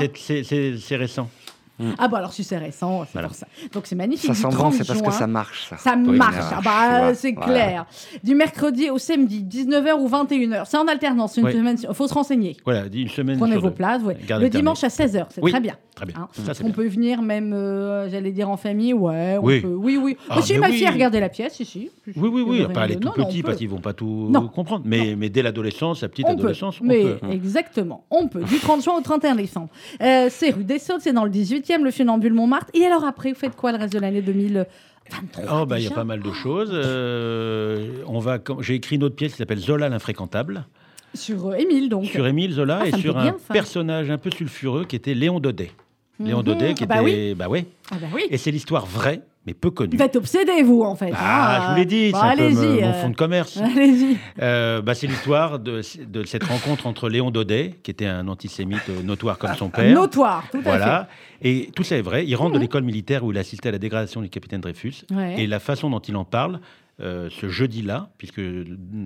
[1.80, 1.96] Récent.
[1.98, 3.28] Ah bah alors si c'est récent, c'est Voilà.
[3.28, 3.48] pour ça.
[3.74, 4.28] Donc c'est magnifique.
[4.28, 5.78] Ça sent bon, 30 c'est parce que ça marche, ça.
[5.78, 7.52] Ça Oui, marche, ah bah, c'est Voilà.
[7.52, 7.86] clair.
[8.24, 10.64] Du mercredi au samedi, 19h ou 21h.
[10.66, 11.54] C'est en alternance, une Oui.
[11.54, 11.78] semaine.
[11.88, 12.58] Il faut se renseigner.
[12.66, 13.38] Voilà, une semaine.
[13.38, 13.74] Prenez sur vos deux.
[13.76, 14.02] places.
[14.04, 14.18] ouais.
[14.40, 15.76] Le dimanche à 16h, c'est Oui, très bien.
[15.96, 16.16] Très bien.
[16.18, 16.28] Hein.
[16.32, 16.74] Ça, on bien.
[16.74, 19.38] peut venir même, euh, j'allais dire en famille, ouais.
[19.42, 19.60] on Oui.
[19.62, 20.16] peut- oui, oui.
[20.30, 20.74] Ah, Moi, si mais ma oui.
[20.78, 21.90] fille a regardé la pièce, ici.
[22.08, 22.58] Oui, oui, oui.
[22.60, 24.84] Y aurait Pas les tout petits, parce qu'ils vont pas tout comprendre.
[24.86, 27.18] Mais, dès l'adolescence, la petite adolescence, on peut.
[27.32, 28.44] exactement, on peut.
[28.44, 29.70] Du 30 juin au 31 décembre.
[30.02, 31.30] Euh, c'est rue des Sautes, c'est dans le
[31.70, 32.68] 18e, le Funambule Montmartre.
[32.74, 35.88] Et alors après, vous faites quoi le reste de l'année 2023 Oh, bah, il y
[35.88, 36.70] a pas mal de choses.
[36.72, 40.66] Euh, on va, j'ai écrit une autre pièce qui s'appelle Zola l'infréquentable,
[41.14, 42.06] Sur euh, Émile, donc.
[42.06, 45.40] sur Émile Zola Ah, et sur un bien, personnage un peu sulfureux qui était Léon
[45.40, 45.72] Daudet.
[46.20, 46.44] Léon Mhm.
[46.44, 47.34] Daudet qui Ah bah était.
[47.36, 47.66] Bah ouais.
[47.92, 48.24] Ah bah oui.
[48.30, 49.96] Et c'est l'histoire vraie, mais peu connue.
[49.98, 51.12] Vous êtes obsédé, vous, en fait.
[51.16, 53.16] Ah, je vous l'ai dit, Bon, c'est un peu allez-y, me- mon euh, fonds de
[53.16, 53.58] commerce.
[53.64, 54.18] Allez-y.
[54.42, 58.90] Euh, bah, c'est l'histoire de, de cette rencontre entre Léon Daudet, qui était un antisémite
[58.90, 59.94] euh, notoire comme son père.
[59.94, 61.08] Notoire, tout à Voilà.
[61.42, 62.26] Et tout ça est vrai.
[62.28, 65.06] Il rentre de l'école militaire où il assistait à la dégradation du capitaine Dreyfus.
[65.12, 65.42] Ouais.
[65.42, 66.60] Et la façon dont il en parle,
[67.02, 68.42] euh, ce jeudi-là, puisque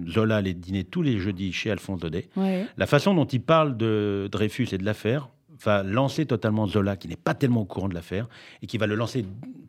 [0.10, 2.66] Zola allait dîner tous les jeudis chez Alphonse Daudet, Ouais.
[2.76, 5.30] la façon dont il parle de Dreyfus et de l'affaire
[5.64, 8.28] va lancer totalement Zola, qui n'est pas tellement au courant de l'affaire,
[8.62, 9.26] et qui va le lancer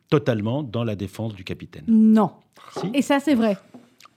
[0.09, 1.83] totalement dans la défense du capitaine.
[1.87, 2.31] Non.
[2.77, 2.89] Si.
[2.93, 3.57] Et ça, c'est vrai.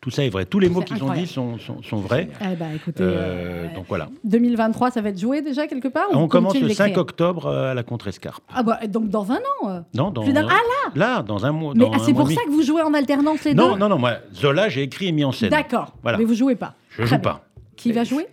[0.01, 0.45] Tout ça est vrai.
[0.45, 2.29] Tous les mots qu'ils ont dit sont, sont, sont vrais.
[2.41, 4.09] Eh ben, écoutez, Euh, euh, donc voilà.
[4.23, 7.47] 2023, ça va être joué déjà quelque part On commence le de 5 l'écrire octobre
[7.47, 8.45] euh, à la Contrescarpe.
[8.55, 9.83] Ah bah, donc dans un an.
[9.95, 10.53] Non, dans, Ah là
[10.95, 11.73] Là, dans un mois.
[11.75, 13.99] Mais ah, c'est pour ça que vous jouez en alternance les Non, deux non, non,
[13.99, 15.51] moi, Zola, j'ai écrit et mis en scène.
[15.51, 16.17] D'accord, Voilà.
[16.17, 16.75] mais vous jouez pas.
[16.91, 17.19] Je Très joue bien.
[17.33, 17.48] pas.
[17.79, 18.27] Qui va jouer?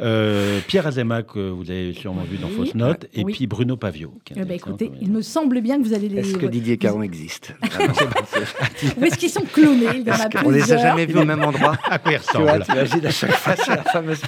[0.00, 2.54] Euh, Pierre Azema, que vous avez sûrement vu dans Oui.
[2.56, 3.32] Fausse Note, et Oui.
[3.32, 4.14] puis Bruno Pavio.
[4.34, 6.20] Eh ben, écoutez, il me semble bien que vous allez les.
[6.20, 7.54] Est-ce que Didier Caron existe?
[9.00, 11.24] Ou est-ce qu'ils sont clonés Il y en a On les a jamais vus au
[11.24, 11.76] même endroit?
[11.90, 14.22] À quoi il Tu vois, ressemble t'imagines à chaque fois, c'est la fameuse.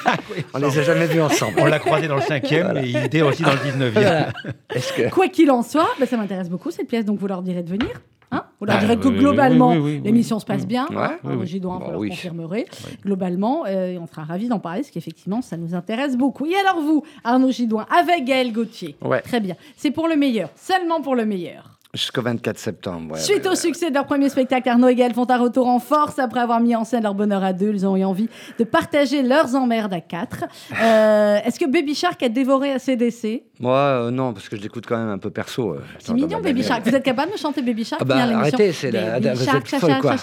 [0.52, 1.54] On les a jamais vus ensemble.
[1.58, 3.90] On l'a croisé dans le 5e et il était aussi dans le 19e.
[3.90, 4.28] Voilà.
[4.74, 7.42] Est-ce que Quoi qu'il en soit, ben, ça m'intéresse beaucoup cette pièce, donc vous leur
[7.42, 7.88] direz de venir.
[8.34, 10.86] Hein Ah, direz oui, que oui, globalement, oui, oui, oui, l'émission se passe bien.
[10.90, 11.46] Ouais, oui, oui.
[11.46, 12.08] Gidouin, Bon, oui.
[12.10, 12.66] confirmerez.
[13.04, 16.46] Globalement, euh, et on sera ravis d'en parler, parce qu'effectivement, ça nous intéresse beaucoup.
[16.46, 18.96] Et alors vous, Arnaud Gidouin, avec Gaël Gauthier.
[19.02, 19.20] Ouais.
[19.20, 19.54] Très bien.
[19.76, 21.73] C'est pour le meilleur, seulement pour le meilleur.
[21.94, 23.14] Jusqu'au 24 septembre.
[23.14, 23.56] ouais, Suite ouais, au ouais.
[23.56, 26.60] succès de leur premier spectacle, Arnaud et Gaël font un retour en force après avoir
[26.60, 27.70] mis en scène leur bonheur à deux.
[27.72, 28.28] Ils ont eu envie
[28.58, 30.44] de partager leurs emmerdes à quatre.
[30.82, 34.84] Euh, Est-ce que Baby Shark a dévoré ACDC Moi, euh, non, parce que je l'écoute
[34.86, 35.72] quand même un peu perso.
[35.74, 36.64] euh, C'est mignon, Baby.
[36.64, 36.82] Shark.
[36.84, 39.72] Vous êtes capable de chanter Baby Shark Ah bah, arrêtez, c'est la- Baby vous Shark,
[39.72, 40.16] êtes folle, quoi.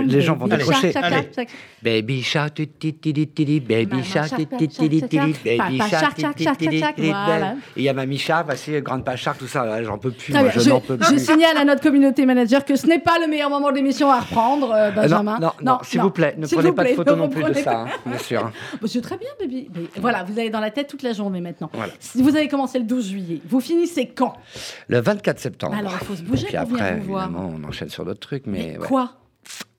[0.00, 0.92] Les- les gens vont Baby décrocher.
[1.82, 4.26] Baby shark, baby shark,
[6.60, 6.96] baby shark,
[7.76, 8.46] il y a Mamie Shark,
[8.82, 9.82] Grande Pas Shark, tout ça.
[9.84, 10.34] J'en peux plus.
[10.56, 13.50] Je n'en peux je signale à notre communauté manager que ce n'est pas le meilleur
[13.50, 15.38] moment de l'émission à reprendre, euh, Euh, non, Benjamin.
[15.40, 17.86] non, non, s'il vous plaît, ne prenez pas de photos non plus de ça, hein,
[18.06, 18.50] bien sûr.
[18.80, 19.68] Bah, c'est très bien, baby.
[19.74, 21.70] Mais voilà, vous avez dans la tête toute la journée maintenant.
[21.72, 21.92] Voilà.
[22.14, 23.40] Vous avez commencé le 12 juillet.
[23.48, 24.34] Vous finissez quand?
[24.88, 25.76] Le 24 septembre.
[25.78, 27.30] Alors, il faut se bouger Et puis pour venir après, vous voir.
[27.34, 28.46] on enchaîne sur d'autres trucs.
[28.46, 28.86] Mais, ouais.
[28.86, 29.12] Quoi?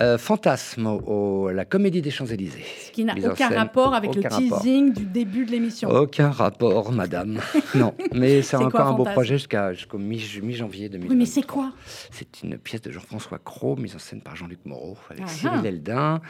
[0.01, 0.99] Euh, Fantasme au,
[1.45, 2.65] au- la Comédie des Champs-Élysées.
[2.87, 4.59] Ce qui n'a aucun scène, rapport avec aucun le rapport.
[4.61, 5.89] teasing du début de l'émission.
[5.89, 7.39] Aucun rapport, madame.
[7.75, 11.09] non, mais c'est quoi, encore un beau projet jusqu'à jusqu'au mi- mi-janvier 2020.
[11.13, 11.71] Oui, mais c'est quoi
[12.11, 15.59] C'est une pièce de Jean-François Cros, mise en scène par Jean-Luc Moreau, avec Ah, Cyril
[15.63, 15.67] ah.
[15.67, 16.21] Eldin,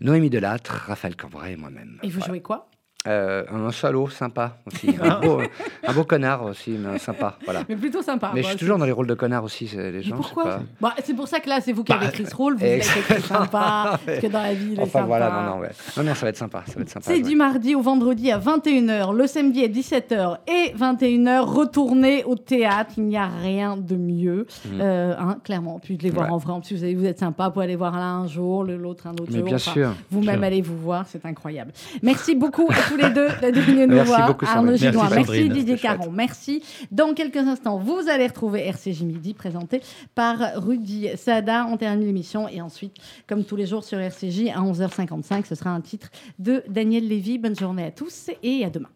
[0.00, 1.98] Noémie Delattre, Raphaël Cambrai et moi-même.
[2.04, 2.26] Et vous Voilà.
[2.34, 2.70] jouez quoi?
[3.08, 4.88] Euh, un salaud sympa aussi.
[5.02, 5.40] Un beau,
[5.86, 7.36] un beau connard aussi, mais sympa.
[7.44, 7.62] Voilà.
[7.68, 8.32] Mais plutôt sympa.
[8.34, 9.66] Mais je suis toujours dans les rôles de connard aussi.
[9.66, 10.60] c'est- Les gens, Pourquoi pas.
[10.80, 12.56] Bah, C'est pour ça que là, c'est vous qui avez Bah, écrit ce rôle.
[12.56, 13.98] Vous êtes écrit sympa.
[14.04, 15.06] parce que dans la vie, il est Enfin sympa.
[15.06, 15.70] voilà, non, non, ouais.
[15.96, 16.62] non, non, ça va être sympa.
[16.66, 17.06] Ça va être sympa.
[17.06, 17.22] C'est ouais.
[17.22, 21.40] du mardi au vendredi à 21h, le samedi à 17h et 21h.
[21.44, 24.46] Retournez au théâtre, il n'y a rien de mieux.
[24.66, 24.80] Mm.
[24.80, 26.32] Euh, hein, clairement, puis de les voir Ouais.
[26.32, 26.52] en vrai.
[26.52, 28.76] En plus, vous, avez- vous êtes sympa, vous pouvez aller voir l'un un jour, le-
[28.76, 29.46] l'autre un autre Mais jour.
[29.46, 29.92] bien sûr.
[30.10, 31.72] Vous-même allez vous voir, c'est incroyable.
[32.02, 34.26] Merci beaucoup à tous les deux d'être venus nous Merci voir.
[34.28, 35.48] beaucoup, Arnaud Merci.
[35.48, 35.76] Didier.
[35.76, 36.62] Caron, merci.
[36.90, 39.80] Dans quelques instants, vous allez retrouver RCJ Midi présenté
[40.14, 41.66] par Rudy Sada.
[41.70, 42.94] On termine l'émission et ensuite,
[43.26, 47.38] comme tous les jours sur RCJ, à 11h55, ce sera un titre de Daniel Lévy.
[47.38, 48.88] Bonne journée à tous et à demain.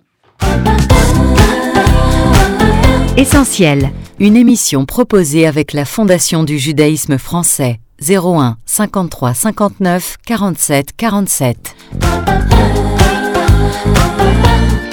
[3.16, 7.78] Essentiel, une émission proposée avec la Fondation du judaïsme français.
[8.09, 11.76] 01 53 59 47 47.
[13.73, 14.91] 棒棒棒